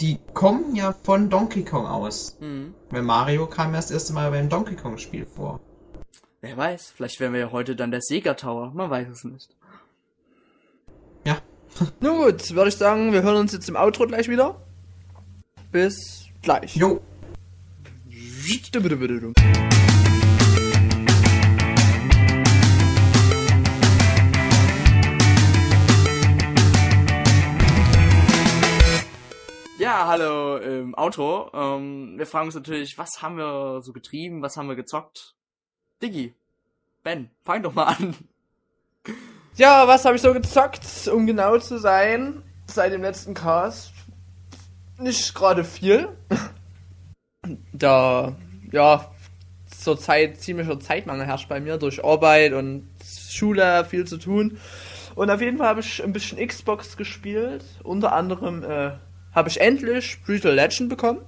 die 0.00 0.18
kommen 0.32 0.74
ja 0.74 0.92
von 0.92 1.30
Donkey 1.30 1.64
Kong 1.64 1.86
aus. 1.86 2.36
Mhm. 2.40 2.74
Weil 2.90 3.02
Mario 3.02 3.46
kam 3.46 3.74
erst 3.74 3.90
das 3.90 3.94
erste 3.94 4.12
Mal 4.12 4.30
beim 4.30 4.48
Donkey 4.48 4.74
Kong 4.74 4.98
Spiel 4.98 5.26
vor. 5.26 5.60
Wer 6.40 6.56
weiß, 6.56 6.92
vielleicht 6.94 7.20
wären 7.20 7.32
wir 7.32 7.40
ja 7.40 7.52
heute 7.52 7.76
dann 7.76 7.90
der 7.90 8.00
Sega 8.02 8.34
Tower. 8.34 8.72
Man 8.74 8.90
weiß 8.90 9.08
es 9.08 9.24
nicht. 9.24 9.48
Ja. 11.24 11.38
Nun 12.00 12.18
gut, 12.18 12.54
würde 12.54 12.68
ich 12.68 12.76
sagen, 12.76 13.12
wir 13.12 13.22
hören 13.22 13.36
uns 13.36 13.52
jetzt 13.52 13.68
im 13.68 13.76
Outro 13.76 14.06
gleich 14.06 14.28
wieder. 14.28 14.56
Bis 15.72 16.26
gleich. 16.42 16.76
Jo. 16.76 17.00
Ja, 29.84 30.06
hallo 30.06 30.56
im 30.56 30.94
Outro. 30.96 31.50
Ähm, 31.52 32.14
wir 32.16 32.24
fragen 32.24 32.46
uns 32.46 32.54
natürlich, 32.54 32.96
was 32.96 33.20
haben 33.20 33.36
wir 33.36 33.82
so 33.82 33.92
getrieben, 33.92 34.40
was 34.40 34.56
haben 34.56 34.66
wir 34.66 34.76
gezockt? 34.76 35.34
Diggi, 36.02 36.32
Ben, 37.02 37.28
fang 37.44 37.62
doch 37.62 37.74
mal 37.74 37.88
an. 37.88 38.14
Ja, 39.56 39.86
was 39.86 40.06
habe 40.06 40.16
ich 40.16 40.22
so 40.22 40.32
gezockt, 40.32 41.06
um 41.08 41.26
genau 41.26 41.58
zu 41.58 41.78
sein, 41.78 42.42
seit 42.66 42.94
dem 42.94 43.02
letzten 43.02 43.34
Cast? 43.34 43.92
Nicht 44.98 45.34
gerade 45.34 45.64
viel. 45.64 46.08
Da, 47.74 48.34
ja, 48.72 49.12
zur 49.66 49.98
Zeit 49.98 50.40
ziemlicher 50.40 50.80
Zeitmangel 50.80 51.26
herrscht 51.26 51.50
bei 51.50 51.60
mir 51.60 51.76
durch 51.76 52.02
Arbeit 52.02 52.54
und 52.54 52.88
Schule 53.04 53.84
viel 53.84 54.06
zu 54.06 54.16
tun. 54.16 54.58
Und 55.14 55.30
auf 55.30 55.42
jeden 55.42 55.58
Fall 55.58 55.68
habe 55.68 55.80
ich 55.80 56.02
ein 56.02 56.14
bisschen 56.14 56.38
Xbox 56.38 56.96
gespielt. 56.96 57.66
Unter 57.82 58.14
anderem 58.14 58.64
äh, 58.64 58.92
habe 59.34 59.48
ich 59.48 59.60
endlich 59.60 60.22
Brutal 60.24 60.54
Legend 60.54 60.88
bekommen. 60.88 61.20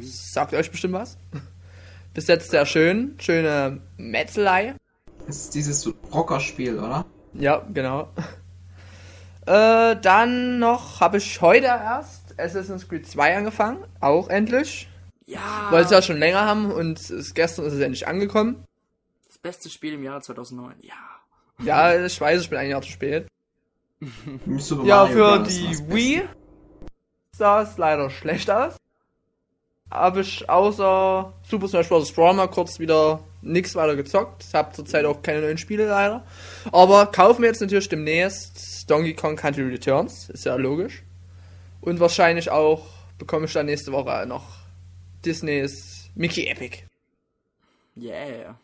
Sagt 0.00 0.52
euch 0.54 0.70
bestimmt 0.70 0.94
was. 0.94 1.16
Bis 2.14 2.26
jetzt 2.28 2.50
sehr 2.50 2.66
schön. 2.66 3.16
Schöne 3.18 3.80
Metzelei. 3.96 4.74
Das 5.26 5.36
ist 5.36 5.54
dieses 5.54 5.86
Rockerspiel, 6.12 6.78
oder? 6.78 7.04
Ja, 7.34 7.62
genau. 7.72 8.08
Äh, 9.46 9.96
dann 10.00 10.58
noch 10.58 11.00
habe 11.00 11.18
ich 11.18 11.40
heute 11.40 11.66
erst 11.66 12.38
Assassin's 12.38 12.88
Creed 12.88 13.06
2 13.06 13.36
angefangen. 13.36 13.84
Auch 14.00 14.28
endlich. 14.28 14.88
Ja, 15.26 15.68
Weil 15.70 15.86
sie 15.88 15.94
ja 15.94 16.02
schon 16.02 16.18
länger 16.18 16.46
haben 16.46 16.70
und 16.70 16.98
es, 17.10 17.34
gestern 17.34 17.64
ist 17.66 17.72
es 17.72 17.80
endlich 17.80 18.06
angekommen. 18.06 18.64
das 19.26 19.38
beste 19.38 19.68
Spiel 19.68 19.94
im 19.94 20.04
Jahre 20.04 20.20
2009. 20.22 20.76
Ja. 20.82 20.94
Ja, 21.64 22.04
ich 22.04 22.20
weiß, 22.20 22.42
ich 22.42 22.50
bin 22.50 22.58
ein 22.58 22.68
Jahr 22.70 22.82
zu 22.82 22.90
spät. 22.90 23.26
Ja, 24.84 25.06
für 25.06 25.42
die. 25.42 25.78
Wii 25.88 26.22
sah 27.36 27.62
es 27.62 27.78
leider 27.78 28.10
schlecht 28.10 28.50
aus. 28.50 28.76
Habe 29.90 30.20
ich 30.20 30.48
außer 30.48 31.32
Super 31.48 31.68
Smash 31.68 31.88
Bros. 31.88 32.12
Brawl 32.12 32.34
mal 32.34 32.48
kurz 32.48 32.78
wieder 32.80 33.20
nichts 33.40 33.74
weiter 33.76 33.94
gezockt. 33.94 34.44
Hab 34.52 34.74
zurzeit 34.74 35.04
auch 35.04 35.22
keine 35.22 35.42
neuen 35.42 35.58
Spiele 35.58 35.86
leider. 35.86 36.24
Aber 36.72 37.06
kaufen 37.06 37.42
wir 37.42 37.48
jetzt 37.48 37.60
natürlich 37.60 37.88
demnächst 37.88 38.90
Donkey 38.90 39.14
Kong 39.14 39.36
Country 39.36 39.62
Returns. 39.62 40.28
Ist 40.30 40.44
ja 40.44 40.56
logisch. 40.56 41.04
Und 41.80 42.00
wahrscheinlich 42.00 42.50
auch 42.50 42.86
bekomme 43.18 43.46
ich 43.46 43.52
dann 43.52 43.66
nächste 43.66 43.92
Woche 43.92 44.26
noch 44.26 44.44
Disneys 45.24 46.10
Mickey 46.14 46.48
Epic. 46.48 46.78
Yeah. 47.96 48.58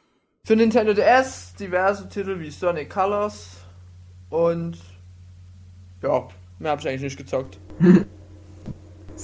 Für 0.44 0.56
Nintendo 0.56 0.92
DS 0.92 1.54
diverse 1.54 2.08
Titel 2.08 2.40
wie 2.40 2.50
Sonic 2.50 2.90
Colors 2.90 3.58
und 4.28 4.76
ja, 6.02 6.28
mehr 6.58 6.72
habe 6.72 6.80
ich 6.80 6.88
eigentlich 6.88 7.02
nicht 7.02 7.16
gezockt. 7.16 7.58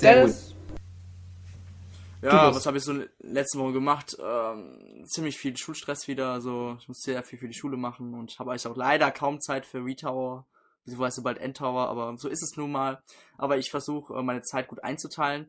Sehr 0.00 0.14
gut. 0.14 0.30
Dennis, 0.30 0.54
Ja, 2.22 2.46
bist- 2.48 2.56
was 2.58 2.66
habe 2.66 2.78
ich 2.78 2.84
so 2.84 3.00
letzte 3.20 3.58
Woche 3.58 3.72
gemacht? 3.72 4.16
Ähm, 4.20 5.04
ziemlich 5.06 5.38
viel 5.38 5.56
Schulstress 5.56 6.08
wieder, 6.08 6.32
also 6.32 6.76
ich 6.80 6.88
muss 6.88 7.00
sehr 7.00 7.22
viel 7.22 7.38
für 7.38 7.48
die 7.48 7.54
Schule 7.56 7.76
machen 7.76 8.14
und 8.14 8.38
habe 8.38 8.50
eigentlich 8.50 8.66
auch 8.66 8.76
leider 8.76 9.10
kaum 9.10 9.40
Zeit 9.40 9.64
für 9.66 9.82
V-Tower, 9.86 10.44
beziehungsweise 10.84 11.22
bald 11.22 11.38
End-Tower, 11.38 11.88
aber 11.88 12.16
so 12.18 12.28
ist 12.28 12.42
es 12.42 12.56
nun 12.56 12.72
mal. 12.72 13.00
Aber 13.36 13.56
ich 13.58 13.70
versuche 13.70 14.14
äh, 14.14 14.22
meine 14.22 14.42
Zeit 14.42 14.66
gut 14.68 14.82
einzuteilen. 14.82 15.48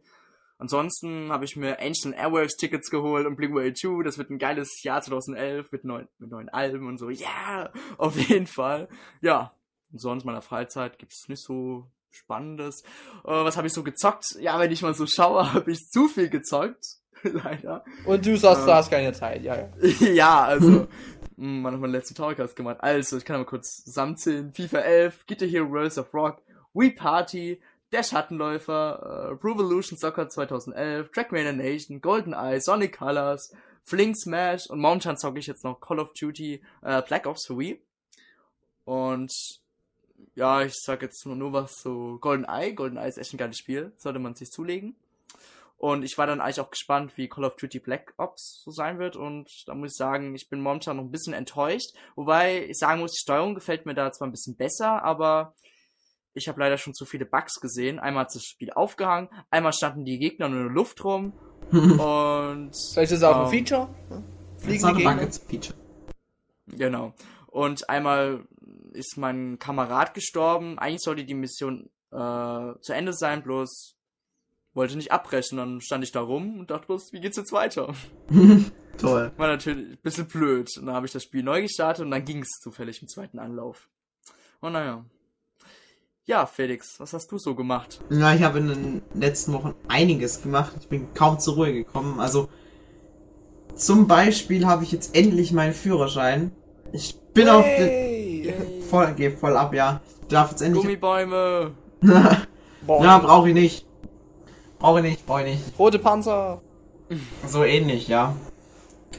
Ansonsten 0.60 1.32
habe 1.32 1.46
ich 1.46 1.56
mir 1.56 1.80
Ancient 1.80 2.16
Airwaves 2.16 2.58
Tickets 2.58 2.90
geholt 2.92 3.26
und 3.26 3.38
Blink-182. 3.38 4.04
Das 4.04 4.18
wird 4.18 4.30
ein 4.30 4.38
geiles 4.40 4.84
Jahr 4.84 5.02
2011 5.02 5.72
mit 5.72 5.86
neuen, 5.86 6.08
mit 6.20 6.30
neuen 6.30 6.50
Alben 6.50 6.86
und 6.88 6.98
so. 6.98 7.10
Ja, 7.10 7.72
auf 7.98 8.18
jeden 8.18 8.46
Fall. 8.46 8.90
Ja, 9.22 9.54
und 9.92 10.00
sonst 10.02 10.26
meiner 10.26 10.42
Freizeit 10.42 11.00
gibt's 11.00 11.30
nicht 11.30 11.42
so 11.42 11.88
Spannendes. 12.12 12.82
Äh, 13.24 13.30
was 13.30 13.58
habe 13.58 13.68
ich 13.68 13.74
so 13.74 13.84
gezockt? 13.84 14.26
Ja, 14.40 14.60
wenn 14.60 14.72
ich 14.72 14.82
mal 14.82 14.94
so 14.94 15.06
schaue, 15.08 15.54
habe 15.54 15.72
ich 15.72 15.80
zu 15.90 16.08
viel 16.08 16.30
gezockt. 16.30 16.86
Leider. 17.24 17.84
und 18.06 18.26
du 18.26 18.38
sagst, 18.38 18.64
du 18.66 18.70
Ähm. 18.70 18.76
hast 18.76 18.90
keine 18.90 19.12
Zeit, 19.14 19.42
ja, 19.44 19.56
ja. 19.56 19.70
ja, 20.14 20.44
also. 20.46 20.88
mh, 21.36 21.62
Man 21.62 21.74
hat 21.74 21.82
meinen 21.82 21.92
letzten 21.92 22.16
Talkcast 22.16 22.56
gemacht. 22.56 22.78
Also, 22.80 23.18
ich 23.18 23.26
kann 23.26 23.36
aber 23.36 23.46
kurz 23.46 23.84
zusammenzählen. 23.84 24.54
FIFA 24.54 24.80
11, 24.80 25.26
Guitar 25.28 25.48
Hero 25.48 25.70
Worlds 25.70 25.98
of 25.98 26.14
Rock, 26.14 26.42
Wii 26.74 26.92
Party, 26.92 27.62
Der 27.92 28.04
Schattenläufer, 28.04 29.32
äh, 29.32 29.36
Pro 29.36 29.50
Evolution 29.54 29.98
Soccer 29.98 30.30
2011, 30.30 31.12
Trackmania 31.12 31.52
Nation, 31.52 32.00
GoldenEye, 32.02 32.62
Sonic 32.62 32.98
Colors, 33.00 33.52
Fling 33.84 34.16
Smash 34.16 34.68
und 34.70 34.80
momentan 34.80 35.18
zocke 35.18 35.40
ich 35.40 35.48
jetzt 35.48 35.64
noch 35.66 35.82
Call 35.82 36.00
of 36.00 36.14
Duty 36.14 36.62
äh, 36.84 37.02
Black 37.02 37.26
Ops 37.26 37.48
für 37.48 37.58
Wii. 37.58 37.82
Und 38.86 39.32
ja, 40.36 40.62
ich 40.64 40.74
sag 40.76 41.02
jetzt 41.02 41.26
nur, 41.26 41.36
nur 41.36 41.54
was 41.54 41.82
so 41.82 42.18
GoldenEye. 42.20 42.74
GoldenEye 42.74 43.08
ist 43.08 43.18
echt 43.18 43.34
ein 43.34 43.38
geiles 43.38 43.58
Spiel, 43.58 43.92
sollte 43.98 44.20
man 44.20 44.36
sich 44.36 44.50
zulegen. 44.52 44.96
Und 45.78 46.04
ich 46.04 46.18
war 46.18 46.28
dann 46.28 46.42
eigentlich 46.42 46.60
auch 46.60 46.72
gespannt, 46.72 47.14
wie 47.16 47.30
Call 47.30 47.46
of 47.46 47.56
Duty 47.56 47.80
Black 47.80 48.14
Ops 48.18 48.62
so 48.66 48.72
sein 48.72 49.00
wird. 49.00 49.16
Und 49.16 49.50
da 49.66 49.74
muss 49.76 49.92
ich 49.92 49.98
sagen, 49.98 50.36
ich 50.36 50.50
bin 50.50 50.60
momentan 50.62 50.98
noch 50.98 51.04
ein 51.06 51.12
bisschen 51.12 51.34
enttäuscht. 51.34 51.92
Wobei 52.16 52.66
ich 52.66 52.78
sagen 52.78 53.00
muss, 53.00 53.14
die 53.14 53.22
Steuerung 53.22 53.56
gefällt 53.56 53.86
mir 53.86 53.94
da 53.94 54.12
zwar 54.12 54.28
ein 54.28 54.32
bisschen 54.32 54.58
besser, 54.58 55.04
aber 55.04 55.54
ich 56.34 56.50
habe 56.50 56.60
leider 56.60 56.78
schon 56.78 56.94
zu 56.94 57.06
viele 57.06 57.26
Bugs 57.26 57.62
gesehen. 57.62 57.98
Einmal 57.98 58.26
hat 58.26 58.36
das 58.36 58.44
Spiel 58.44 58.72
aufgehangen, 58.72 59.30
einmal 59.52 59.72
standen 59.74 60.04
die 60.04 60.20
Gegner 60.20 60.50
nur 60.50 60.60
in 60.60 60.66
der 60.68 60.74
Luft 60.76 61.04
rum. 61.06 61.32
und 61.72 62.72
Vielleicht 62.94 63.12
ist 63.12 63.20
es 63.20 63.24
auch 63.24 63.38
ein 63.38 63.44
Ähm, 63.46 63.50
Feature. 63.66 63.90
It's 64.58 64.64
Fliegende 64.66 65.04
not 65.04 65.14
a 65.14 65.14
Gegner. 65.16 65.32
feature. 65.48 65.78
Genau. 66.68 67.14
Und 67.48 67.90
einmal 67.90 68.46
ist 68.94 69.18
mein 69.18 69.60
Kamerad 69.60 70.14
gestorben. 70.14 70.80
Eigentlich 70.80 71.02
sollte 71.02 71.26
die 71.26 71.34
Mission 71.34 71.90
äh, 72.12 72.74
zu 72.82 72.94
Ende 72.94 73.14
sein, 73.14 73.44
bloß 73.44 73.96
wollte 74.74 74.96
nicht 74.96 75.12
abbrechen. 75.12 75.58
Dann 75.58 75.82
stand 75.82 76.04
ich 76.04 76.12
da 76.12 76.22
rum 76.22 76.60
und 76.60 76.72
dachte 76.72 76.88
bloß, 76.88 77.14
wie 77.14 77.20
geht's 77.20 77.38
jetzt 77.38 77.52
weiter? 77.52 77.94
Toll. 78.98 79.32
War 79.38 79.48
natürlich 79.48 79.92
ein 79.92 79.98
bisschen 80.02 80.28
blöd. 80.28 80.70
Und 80.78 80.88
dann 80.88 80.96
habe 80.96 81.06
ich 81.06 81.12
das 81.12 81.24
Spiel 81.24 81.44
neu 81.44 81.62
gestartet 81.62 82.06
und 82.06 82.12
dann 82.12 82.26
ging 82.26 82.42
es 82.42 82.60
zufällig 82.62 83.02
im 83.02 83.08
zweiten 83.08 83.40
Anlauf. 83.40 83.90
Und 84.60 84.74
naja. 84.74 85.06
Ja, 86.26 86.46
Felix, 86.46 87.00
was 87.00 87.14
hast 87.14 87.32
du 87.32 87.40
so 87.40 87.56
gemacht? 87.56 88.00
Ja, 88.12 88.36
ich 88.36 88.44
habe 88.44 88.60
in 88.60 88.68
den 88.68 89.02
letzten 89.16 89.52
Wochen 89.54 89.74
einiges 89.88 90.44
gemacht. 90.44 90.74
Ich 90.80 90.88
bin 90.88 91.14
kaum 91.14 91.40
zur 91.40 91.56
Ruhe 91.56 91.74
gekommen. 91.74 92.20
Also 92.20 92.50
zum 93.76 94.08
Beispiel 94.08 94.68
habe 94.68 94.84
ich 94.84 94.92
jetzt 94.92 95.16
endlich 95.16 95.54
meinen 95.54 95.74
Führerschein. 95.74 96.52
Ich 96.92 97.20
bin 97.34 97.50
auf 97.50 97.66
Hey. 97.66 98.09
Voll, 98.90 99.14
geh 99.16 99.30
voll 99.30 99.56
ab, 99.56 99.74
ja. 99.74 100.02
Ich 100.22 100.28
darf 100.28 100.52
jetzt 100.52 100.62
endlich. 100.62 100.84
Gummibäume. 100.84 101.72
Ja, 102.88 103.20
brauche 103.20 103.50
ich 103.50 103.54
nicht. 103.54 103.86
Brauche 104.80 105.00
ich 105.00 105.06
nicht, 105.06 105.26
brauche 105.26 105.44
ich 105.44 105.56
nicht. 105.56 105.78
Rote 105.78 106.00
Panzer. 106.00 106.62
So 107.46 107.64
ähnlich, 107.64 108.08
ja. 108.08 108.36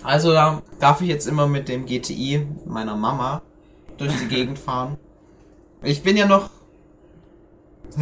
Also 0.02 0.32
da 0.32 0.62
darf 0.78 1.00
ich 1.02 1.08
jetzt 1.08 1.26
immer 1.26 1.46
mit 1.46 1.68
dem 1.68 1.86
GTI 1.86 2.46
meiner 2.64 2.96
Mama 2.96 3.42
durch 3.98 4.16
die 4.18 4.28
Gegend 4.28 4.58
fahren. 4.66 4.96
Ich 5.82 6.02
bin 6.02 6.16
ja 6.16 6.26
noch. 6.26 6.50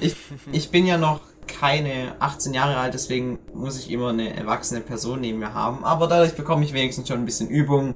ich, 0.00 0.16
ich 0.52 0.70
bin 0.70 0.86
ja 0.86 0.98
noch 0.98 1.20
keine 1.46 2.16
18 2.20 2.54
Jahre 2.54 2.76
alt, 2.78 2.94
deswegen 2.94 3.38
muss 3.52 3.78
ich 3.78 3.90
immer 3.90 4.08
eine 4.08 4.34
erwachsene 4.34 4.80
Person 4.80 5.20
neben 5.20 5.38
mir 5.38 5.54
haben. 5.54 5.84
Aber 5.84 6.08
dadurch 6.08 6.34
bekomme 6.34 6.64
ich 6.64 6.72
wenigstens 6.72 7.08
schon 7.08 7.18
ein 7.18 7.26
bisschen 7.26 7.48
Übung. 7.48 7.94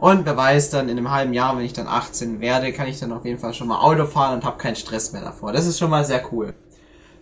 Und 0.00 0.26
wer 0.26 0.36
weiß, 0.36 0.70
dann 0.70 0.88
in 0.88 0.96
einem 0.96 1.10
halben 1.10 1.32
Jahr, 1.32 1.56
wenn 1.56 1.64
ich 1.64 1.72
dann 1.72 1.88
18 1.88 2.40
werde, 2.40 2.72
kann 2.72 2.86
ich 2.86 3.00
dann 3.00 3.12
auf 3.12 3.24
jeden 3.24 3.38
Fall 3.38 3.52
schon 3.52 3.66
mal 3.66 3.80
Auto 3.80 4.06
fahren 4.06 4.34
und 4.34 4.44
habe 4.44 4.58
keinen 4.58 4.76
Stress 4.76 5.12
mehr 5.12 5.22
davor. 5.22 5.52
Das 5.52 5.66
ist 5.66 5.78
schon 5.78 5.90
mal 5.90 6.04
sehr 6.04 6.22
cool. 6.32 6.54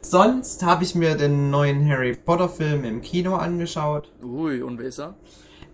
Sonst 0.02 0.62
habe 0.62 0.84
ich 0.84 0.94
mir 0.94 1.16
den 1.16 1.50
neuen 1.50 1.88
Harry 1.88 2.14
Potter 2.14 2.48
Film 2.48 2.84
im 2.84 3.00
Kino 3.00 3.34
angeschaut. 3.34 4.12
Ui, 4.22 4.60
und 4.62 4.78
wer 4.78 4.86
ist 4.86 4.98
er? 4.98 5.14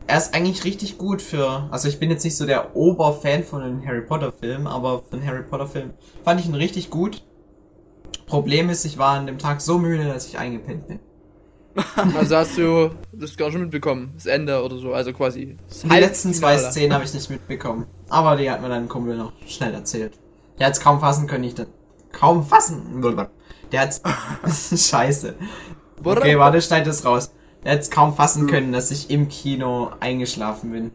Er 0.06 0.18
ist 0.18 0.34
eigentlich 0.34 0.64
richtig 0.64 0.96
gut 0.96 1.22
für, 1.22 1.68
also 1.70 1.88
ich 1.88 1.98
bin 1.98 2.10
jetzt 2.10 2.24
nicht 2.24 2.36
so 2.36 2.46
der 2.46 2.74
Oberfan 2.76 3.44
von 3.44 3.62
den 3.62 3.86
Harry 3.86 4.02
Potter 4.02 4.32
Filmen, 4.32 4.66
aber 4.66 5.02
den 5.12 5.24
Harry 5.24 5.42
Potter 5.42 5.66
Film 5.66 5.90
fand 6.24 6.40
ich 6.40 6.46
ihn 6.46 6.54
richtig 6.54 6.90
gut. 6.90 7.22
Problem 8.26 8.70
ist, 8.70 8.84
ich 8.84 8.98
war 8.98 9.18
an 9.18 9.26
dem 9.26 9.38
Tag 9.38 9.60
so 9.60 9.78
müde, 9.78 10.04
dass 10.06 10.26
ich 10.26 10.38
eingepennt 10.38 10.88
bin. 10.88 11.00
Also 12.16 12.36
hast 12.36 12.58
du 12.58 12.90
das 13.12 13.36
gar 13.36 13.50
schon 13.50 13.62
mitbekommen, 13.62 14.12
das 14.14 14.26
Ende 14.26 14.62
oder 14.62 14.76
so, 14.78 14.92
also 14.92 15.12
quasi. 15.12 15.56
das 15.68 15.80
Die 15.82 15.88
letzten 15.88 16.34
zwei. 16.34 16.58
Szenen 16.58 16.92
habe 16.92 17.04
ich 17.04 17.14
nicht 17.14 17.30
mitbekommen. 17.30 17.86
Aber 18.08 18.36
die 18.36 18.50
hat 18.50 18.60
mir 18.60 18.68
dann 18.68 18.88
Kumpel 18.88 19.16
noch 19.16 19.32
schnell 19.46 19.72
erzählt. 19.72 20.18
Der 20.58 20.66
hat's 20.66 20.80
kaum 20.80 21.00
fassen 21.00 21.26
können, 21.26 21.44
ich 21.44 21.54
dann. 21.54 21.68
Kaum 22.12 22.44
fassen. 22.44 23.02
Der 23.72 23.80
hat's. 23.80 24.02
Scheiße. 24.90 25.34
Okay, 26.04 26.38
warte, 26.38 26.60
schneid 26.60 26.86
das 26.86 27.04
raus. 27.04 27.32
Der 27.64 27.72
hat's 27.72 27.90
kaum 27.90 28.14
fassen 28.14 28.46
können, 28.48 28.72
dass 28.72 28.90
ich 28.90 29.10
im 29.10 29.28
Kino 29.28 29.92
eingeschlafen 30.00 30.72
bin. 30.72 30.90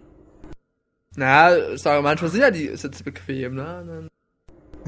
Na, 1.15 1.57
ich 1.57 1.81
sage, 1.81 2.03
manchmal 2.03 2.29
sind 2.29 2.41
ja 2.41 2.51
die 2.51 2.75
Sitze 2.75 3.03
bequem, 3.03 3.55
ne? 3.55 4.09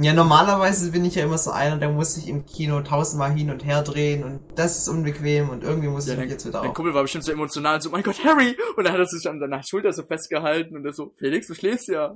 Ja, 0.01 0.13
normalerweise 0.13 0.91
bin 0.91 1.03
ich 1.03 1.15
ja 1.15 1.23
immer 1.23 1.37
so 1.37 1.51
einer, 1.51 1.77
der 1.77 1.89
muss 1.89 2.15
sich 2.15 2.27
im 2.27 2.45
Kino 2.45 2.81
tausendmal 2.81 3.31
hin 3.31 3.49
und 3.49 3.65
her 3.65 3.81
drehen 3.81 4.23
und 4.23 4.39
das 4.55 4.77
ist 4.77 4.87
unbequem 4.87 5.49
und 5.49 5.63
irgendwie 5.63 5.89
muss 5.89 6.07
Ja, 6.07 6.13
ich 6.13 6.19
mich 6.19 6.29
jetzt 6.31 6.45
wieder 6.47 6.61
auf. 6.61 6.73
Kumpel 6.73 6.93
war 6.93 7.01
bestimmt 7.01 7.25
so 7.25 7.31
emotional, 7.31 7.81
so, 7.81 7.89
mein 7.89 8.03
Gott, 8.03 8.23
Harry! 8.23 8.57
Und 8.77 8.85
dann 8.85 8.93
hat 8.93 8.99
er 8.99 9.05
sich 9.07 9.27
an 9.27 9.39
seiner 9.39 9.61
Schulter 9.63 9.91
so 9.91 10.03
festgehalten 10.03 10.77
und 10.77 10.85
er 10.85 10.93
so, 10.93 11.13
Felix, 11.17 11.47
du 11.47 11.53
schläfst 11.53 11.87
ja. 11.89 12.15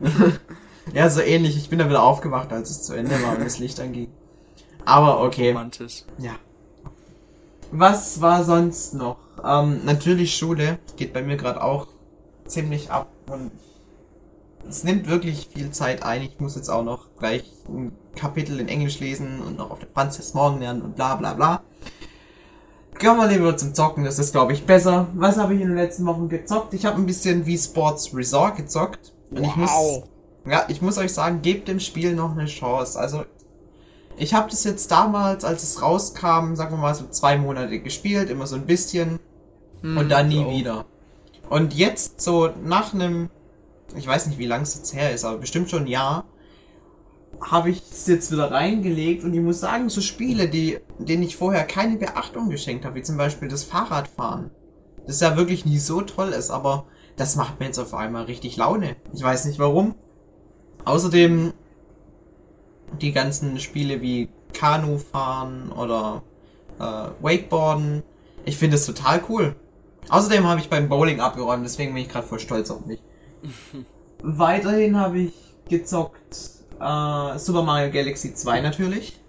Ja, 0.94 1.10
so 1.10 1.20
ähnlich. 1.20 1.56
Ich 1.56 1.68
bin 1.68 1.78
dann 1.78 1.88
wieder 1.88 2.02
aufgewacht, 2.02 2.52
als 2.52 2.70
es 2.70 2.82
zu 2.84 2.94
Ende 2.94 3.20
war 3.22 3.36
und 3.36 3.44
das 3.44 3.58
Licht 3.58 3.80
anging. 3.80 4.08
Aber 4.84 5.22
okay. 5.22 5.48
Romantisch. 5.48 6.04
Ja. 6.18 6.36
Was 7.72 8.20
war 8.20 8.44
sonst 8.44 8.94
noch? 8.94 9.18
Ähm, 9.44 9.84
natürlich 9.84 10.36
Schule. 10.36 10.78
Geht 10.96 11.12
bei 11.12 11.22
mir 11.22 11.36
gerade 11.36 11.62
auch 11.62 11.88
ziemlich 12.46 12.90
ab 12.90 13.08
und 13.28 13.50
es 14.68 14.84
nimmt 14.84 15.08
wirklich 15.08 15.48
viel 15.52 15.70
Zeit 15.70 16.02
ein. 16.02 16.22
Ich 16.22 16.38
muss 16.40 16.56
jetzt 16.56 16.68
auch 16.68 16.84
noch 16.84 17.08
gleich 17.18 17.44
ein 17.68 17.92
Kapitel 18.14 18.60
in 18.60 18.68
Englisch 18.68 19.00
lesen 19.00 19.40
und 19.40 19.58
noch 19.58 19.70
auf 19.70 19.78
der 19.78 19.88
Franzis 19.92 20.34
morgen 20.34 20.60
lernen 20.60 20.82
und 20.82 20.96
bla 20.96 21.16
bla 21.16 21.34
bla. 21.34 21.62
Kommen 23.00 23.20
wir 23.20 23.28
lieber 23.28 23.56
zum 23.56 23.74
Zocken, 23.74 24.04
das 24.04 24.18
ist 24.18 24.32
glaube 24.32 24.52
ich 24.52 24.64
besser. 24.64 25.08
Was 25.14 25.36
habe 25.36 25.54
ich 25.54 25.60
in 25.60 25.68
den 25.68 25.76
letzten 25.76 26.06
Wochen 26.06 26.28
gezockt? 26.28 26.72
Ich 26.74 26.86
habe 26.86 26.96
ein 26.96 27.06
bisschen 27.06 27.44
wie 27.46 27.58
Sports 27.58 28.14
Resort 28.14 28.56
gezockt. 28.56 29.12
Und 29.30 29.44
ich 29.44 29.56
muss 29.56 30.02
ja, 30.48 30.64
ich 30.68 30.80
muss 30.80 30.96
euch 30.96 31.12
sagen, 31.12 31.42
gebt 31.42 31.68
dem 31.68 31.80
Spiel 31.80 32.14
noch 32.14 32.32
eine 32.32 32.46
Chance. 32.46 32.98
Also, 32.98 33.24
ich 34.16 34.32
habe 34.32 34.48
das 34.48 34.64
jetzt 34.64 34.90
damals, 34.90 35.44
als 35.44 35.62
es 35.64 35.82
rauskam, 35.82 36.54
sagen 36.54 36.70
wir 36.72 36.78
mal 36.78 36.94
so 36.94 37.06
zwei 37.08 37.36
Monate 37.36 37.80
gespielt, 37.80 38.30
immer 38.30 38.46
so 38.46 38.54
ein 38.54 38.64
bisschen 38.64 39.18
Hm, 39.82 39.98
und 39.98 40.08
dann 40.08 40.28
nie 40.28 40.42
so. 40.44 40.50
wieder. 40.50 40.84
Und 41.48 41.74
jetzt 41.74 42.20
so 42.20 42.50
nach 42.64 42.94
einem, 42.94 43.28
ich 43.96 44.06
weiß 44.06 44.26
nicht, 44.26 44.38
wie 44.38 44.46
lang 44.46 44.62
es 44.62 44.74
jetzt 44.74 44.94
her 44.94 45.12
ist, 45.12 45.24
aber 45.24 45.38
bestimmt 45.38 45.70
schon 45.70 45.84
ein 45.84 45.88
Jahr, 45.88 46.24
habe 47.40 47.70
ich 47.70 47.82
es 47.90 48.06
jetzt 48.06 48.32
wieder 48.32 48.50
reingelegt 48.50 49.24
und 49.24 49.34
ich 49.34 49.40
muss 49.40 49.60
sagen, 49.60 49.88
so 49.88 50.00
Spiele, 50.00 50.48
die, 50.48 50.78
denen 50.98 51.22
ich 51.22 51.36
vorher 51.36 51.64
keine 51.64 51.96
Beachtung 51.96 52.48
geschenkt 52.50 52.84
habe, 52.84 52.96
wie 52.96 53.02
zum 53.02 53.16
Beispiel 53.16 53.48
das 53.48 53.64
Fahrradfahren, 53.64 54.50
das 55.06 55.20
ja 55.20 55.36
wirklich 55.36 55.66
nie 55.66 55.78
so 55.78 56.00
toll 56.00 56.30
ist, 56.30 56.50
aber 56.50 56.86
das 57.16 57.36
macht 57.36 57.60
mir 57.60 57.66
jetzt 57.66 57.78
auf 57.78 57.94
einmal 57.94 58.24
richtig 58.24 58.56
Laune. 58.56 58.96
Ich 59.12 59.22
weiß 59.22 59.46
nicht 59.46 59.58
warum. 59.58 59.94
Außerdem 60.84 61.52
die 63.00 63.12
ganzen 63.12 63.58
Spiele 63.58 64.00
wie 64.00 64.28
Kanufahren 64.52 65.72
oder 65.72 66.22
äh, 66.78 67.08
Wakeboarden. 67.20 68.02
Ich 68.44 68.56
finde 68.56 68.76
es 68.76 68.86
total 68.86 69.22
cool. 69.28 69.56
Außerdem 70.08 70.46
habe 70.46 70.60
ich 70.60 70.70
beim 70.70 70.88
Bowling 70.88 71.20
abgeräumt, 71.20 71.64
deswegen 71.64 71.94
bin 71.94 72.02
ich 72.02 72.08
gerade 72.08 72.26
voll 72.26 72.38
stolz 72.38 72.70
auf 72.70 72.86
mich. 72.86 73.00
Weiterhin 74.22 74.98
habe 74.98 75.18
ich 75.18 75.34
gezockt 75.68 76.36
äh, 76.80 77.38
Super 77.38 77.62
Mario 77.62 77.90
Galaxy 77.90 78.34
2 78.34 78.60
natürlich. 78.60 79.20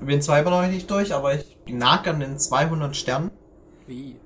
Bin 0.00 0.20
zwar 0.20 0.40
immer 0.40 0.50
noch 0.50 0.66
nicht 0.68 0.90
durch, 0.90 1.14
aber 1.14 1.34
ich 1.34 1.56
nag 1.66 2.06
an 2.08 2.20
den 2.20 2.38
200 2.38 2.96
Sternen. 2.96 3.30
Wie? 3.86 4.16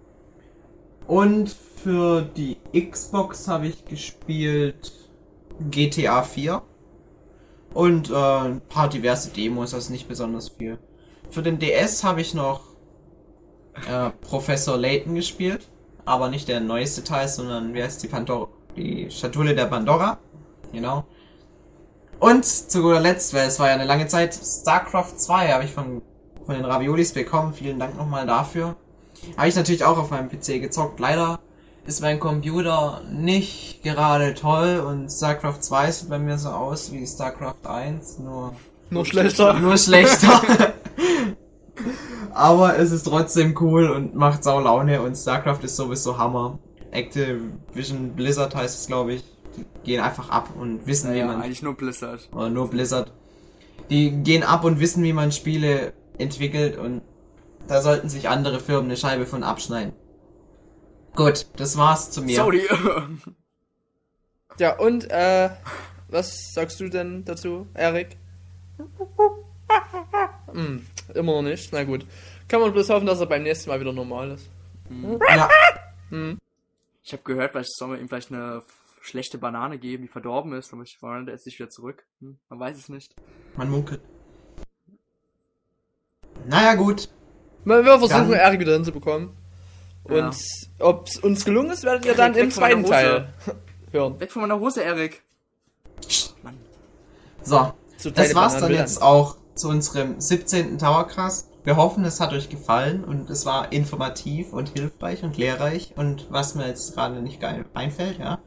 Und 1.06 1.50
für 1.50 2.22
die 2.22 2.56
Xbox 2.72 3.48
habe 3.48 3.66
ich 3.66 3.84
gespielt 3.84 4.92
GTA 5.70 6.22
4 6.22 6.62
und 7.74 8.10
äh, 8.10 8.14
ein 8.14 8.60
paar 8.60 8.88
diverse 8.88 9.30
Demos, 9.30 9.74
also 9.74 9.92
nicht 9.92 10.08
besonders 10.08 10.48
viel. 10.48 10.78
Für 11.30 11.42
den 11.42 11.58
DS 11.58 12.02
habe 12.04 12.20
ich 12.20 12.34
noch 12.34 12.62
äh, 13.88 14.10
Professor 14.22 14.76
Layton 14.76 15.14
gespielt, 15.14 15.68
aber 16.10 16.28
nicht 16.28 16.48
der 16.48 16.60
neueste 16.60 17.04
Teil, 17.04 17.28
sondern 17.28 17.72
wie 17.72 17.82
heißt 17.82 18.02
die 18.02 18.08
Pandora, 18.08 18.48
die 18.76 19.10
Schatulle 19.10 19.54
der 19.54 19.66
Pandora, 19.66 20.18
genau. 20.72 21.04
Und 22.18 22.44
zu 22.44 22.82
guter 22.82 23.00
Letzt, 23.00 23.32
weil 23.32 23.46
es 23.48 23.58
war 23.58 23.68
ja 23.68 23.74
eine 23.74 23.84
lange 23.84 24.06
Zeit, 24.08 24.34
StarCraft 24.34 25.14
2 25.16 25.52
habe 25.52 25.64
ich 25.64 25.70
von, 25.72 26.02
von 26.44 26.54
den 26.54 26.64
Raviolis 26.64 27.12
bekommen, 27.12 27.54
vielen 27.54 27.78
Dank 27.78 27.96
nochmal 27.96 28.26
dafür. 28.26 28.76
Habe 29.36 29.48
ich 29.48 29.56
natürlich 29.56 29.84
auch 29.84 29.96
auf 29.98 30.10
meinem 30.10 30.28
PC 30.28 30.60
gezockt. 30.60 31.00
Leider 31.00 31.38
ist 31.86 32.02
mein 32.02 32.20
Computer 32.20 33.00
nicht 33.10 33.82
gerade 33.82 34.34
toll 34.34 34.84
und 34.86 35.10
StarCraft 35.10 35.60
2 35.60 35.90
sieht 35.92 36.10
bei 36.10 36.18
mir 36.18 36.36
so 36.36 36.50
aus 36.50 36.92
wie 36.92 37.06
StarCraft 37.06 37.66
1, 37.66 38.18
nur, 38.18 38.54
Nur 38.90 39.06
schlechter. 39.06 39.54
nur 39.54 39.78
schlechter. 39.78 40.42
Aber 42.32 42.78
es 42.78 42.92
ist 42.92 43.04
trotzdem 43.04 43.56
cool 43.60 43.90
und 43.90 44.14
macht 44.14 44.44
sau 44.44 44.60
Laune 44.60 45.02
und 45.02 45.16
StarCraft 45.16 45.60
ist 45.62 45.76
sowieso 45.76 46.16
Hammer. 46.18 46.58
Activision 46.92 48.14
Blizzard 48.14 48.54
heißt 48.54 48.80
es, 48.80 48.86
glaube 48.86 49.14
ich. 49.14 49.24
Die 49.56 49.64
gehen 49.84 50.00
einfach 50.00 50.30
ab 50.30 50.48
und 50.58 50.86
wissen, 50.86 51.08
wie 51.12 51.18
Naja, 51.18 51.26
man 51.26 51.42
eigentlich 51.42 51.62
nur 51.62 51.74
Blizzard. 51.74 52.28
oder 52.32 52.50
nur 52.50 52.68
Blizzard. 52.70 53.12
Die 53.90 54.10
gehen 54.22 54.42
ab 54.44 54.64
und 54.64 54.78
wissen, 54.80 55.02
wie 55.02 55.12
man 55.12 55.32
Spiele 55.32 55.92
entwickelt 56.18 56.76
und 56.78 57.02
da 57.66 57.82
sollten 57.82 58.08
sich 58.08 58.28
andere 58.28 58.60
Firmen 58.60 58.86
eine 58.86 58.96
Scheibe 58.96 59.26
von 59.26 59.42
abschneiden. 59.42 59.92
Gut, 61.16 61.46
das 61.56 61.76
war's 61.76 62.10
zu 62.10 62.22
mir. 62.22 62.36
Sorry. 62.36 62.62
Ja, 64.58 64.78
und, 64.78 65.10
äh, 65.10 65.48
was 66.08 66.52
sagst 66.52 66.80
du 66.80 66.88
denn 66.90 67.24
dazu, 67.24 67.66
Erik? 67.74 68.18
Hm, 70.52 70.84
immer 71.16 71.32
noch 71.32 71.42
nicht, 71.42 71.72
na 71.72 71.84
gut. 71.84 72.06
Kann 72.48 72.60
man 72.60 72.72
bloß 72.72 72.90
hoffen, 72.90 73.06
dass 73.06 73.20
er 73.20 73.26
beim 73.26 73.42
nächsten 73.42 73.70
Mal 73.70 73.80
wieder 73.80 73.92
normal 73.92 74.32
ist. 74.32 74.48
Ja, 75.28 75.48
Ich 77.02 77.12
habe 77.12 77.22
gehört, 77.22 77.52
vielleicht 77.52 77.76
soll 77.76 77.88
man 77.88 78.00
ihm 78.00 78.08
vielleicht 78.08 78.32
eine 78.32 78.62
schlechte 79.02 79.38
Banane 79.38 79.78
geben, 79.78 80.02
die 80.02 80.08
verdorben 80.08 80.52
ist, 80.52 80.72
aber 80.72 80.82
ich 80.82 80.98
war 81.00 81.22
der 81.22 81.34
ist 81.34 81.46
nicht 81.46 81.58
wieder 81.58 81.70
zurück. 81.70 82.04
Hm, 82.20 82.38
man 82.48 82.60
weiß 82.60 82.76
es 82.76 82.88
nicht. 82.88 83.14
man 83.56 83.70
munkelt. 83.70 84.00
Naja, 86.46 86.74
gut. 86.74 87.08
Wir 87.64 87.84
wir 87.84 87.98
versuchen, 87.98 88.30
Dann- 88.30 88.32
Erik 88.40 88.60
wieder 88.60 88.72
hinzubekommen. 88.74 89.30
Ja. 90.08 90.28
Und 90.28 90.36
ob 90.78 91.06
es 91.06 91.18
uns 91.18 91.44
gelungen 91.44 91.70
ist, 91.70 91.84
werdet 91.84 92.06
ihr 92.06 92.14
dann 92.14 92.34
Weg 92.34 92.42
im 92.44 92.50
zweiten. 92.50 92.84
Teil 92.84 93.32
hören. 93.92 94.18
Weg 94.18 94.32
von 94.32 94.42
meiner 94.42 94.58
Hose, 94.58 94.82
Erik. 94.82 95.22
Mann. 96.42 96.56
So, 97.42 97.72
das 98.14 98.34
war's 98.34 98.54
Bananen 98.54 98.60
dann 98.60 98.72
jetzt 98.72 99.02
auch 99.02 99.36
zu 99.54 99.68
unserem 99.68 100.20
17. 100.20 100.78
Towercast. 100.78 101.48
Wir 101.64 101.76
hoffen, 101.76 102.04
es 102.04 102.20
hat 102.20 102.32
euch 102.32 102.48
gefallen 102.48 103.04
und 103.04 103.28
es 103.28 103.44
war 103.44 103.70
informativ 103.72 104.52
und 104.52 104.70
hilfreich 104.70 105.22
und 105.22 105.36
lehrreich 105.36 105.92
und 105.96 106.26
was 106.30 106.54
mir 106.54 106.66
jetzt 106.66 106.94
gerade 106.94 107.20
nicht 107.20 107.40
geil 107.40 107.66
einfällt, 107.74 108.18
ja. 108.18 108.38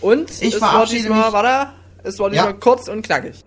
Und 0.00 0.30
Ich 0.42 0.54
es 0.54 0.60
war 0.60 0.70
verabschiede 0.70 1.02
diesmal, 1.02 1.24
mich. 1.26 1.32
warte, 1.32 1.72
es 2.02 2.18
war 2.18 2.30
diesmal 2.30 2.50
Ja. 2.50 2.56
kurz 2.58 2.88
und 2.88 3.02
knackig. 3.02 3.44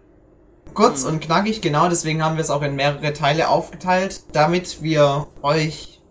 Kurz 0.74 1.04
und 1.04 1.20
knackig, 1.20 1.62
genau, 1.62 1.90
deswegen 1.90 2.24
haben 2.24 2.36
wir 2.38 2.42
es 2.42 2.50
auch 2.50 2.62
in 2.62 2.76
mehrere 2.76 3.12
Teile 3.14 3.50
aufgeteilt, 3.50 4.24
damit 4.32 4.82
wir 4.82 5.28
euch 5.42 6.02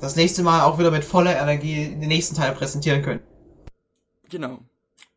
das 0.00 0.16
nächste 0.16 0.42
Mal 0.42 0.62
auch 0.62 0.78
wieder 0.78 0.90
mit 0.90 1.04
voller 1.04 1.38
Energie 1.38 1.88
den 1.88 2.08
nächsten 2.08 2.34
Teil 2.34 2.52
präsentieren 2.52 3.02
können. 3.02 3.20
Genau. 4.30 4.58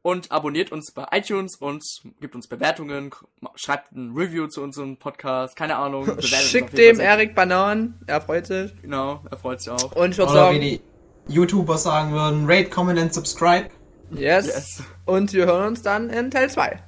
Und 0.01 0.31
abonniert 0.31 0.71
uns 0.71 0.91
bei 0.91 1.05
iTunes 1.11 1.57
und 1.57 1.83
gibt 2.21 2.33
uns 2.33 2.47
Bewertungen, 2.47 3.11
schreibt 3.55 3.91
ein 3.91 4.13
Review 4.15 4.47
zu 4.47 4.61
unserem 4.63 4.95
Podcast, 4.97 5.57
keine 5.57 5.75
Ahnung. 5.75 6.07
Schickt 6.21 6.77
dem. 6.77 6.99
Erik 7.01 7.35
Bananen, 7.35 7.99
er 8.07 8.21
freut 8.21 8.47
sich. 8.47 8.73
Genau, 8.81 9.21
er 9.29 9.37
freut 9.37 9.61
sich 9.61 9.69
auch. 9.71 9.91
Und 9.97 10.11
ich 10.11 10.17
würde 10.17 10.31
Oder 10.31 10.51
wie 10.51 10.55
sagen, 10.55 10.61
die 10.61 10.81
YouTuber 11.27 11.77
sagen 11.77 12.13
würden, 12.13 12.45
rate, 12.47 12.69
comment 12.69 12.97
and 12.97 13.13
subscribe. 13.13 13.69
yes. 14.11 14.47
Yes. 14.47 14.83
Und 15.05 15.33
wir 15.33 15.45
hören 15.45 15.67
uns 15.67 15.81
dann 15.81 16.09
in 16.09 16.31
Teil 16.31 16.49
2. 16.49 16.81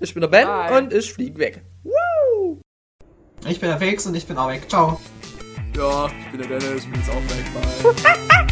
Ich 0.00 0.12
bin 0.12 0.20
der 0.20 0.28
Ben 0.28 0.46
Bye. 0.46 0.76
und 0.78 0.92
ich 0.92 1.12
flieg 1.14 1.38
weg. 1.38 1.62
Woo! 1.82 2.60
Ich 3.48 3.58
bin 3.58 3.70
der 3.70 3.78
Felix 3.78 4.06
und 4.06 4.14
ich 4.14 4.26
bin 4.26 4.36
auch 4.36 4.48
weg. 4.48 4.68
Ciao. 4.68 5.00
Ja, 5.76 6.06
ich 6.06 6.30
bin 6.38 6.48
der 6.48 6.58
Dennis, 6.58 6.84
ich 6.84 6.90
bin 6.90 7.00
jetzt 7.00 7.10
auch 7.10 7.14
weg. 7.14 8.02
Bye. 8.02 8.40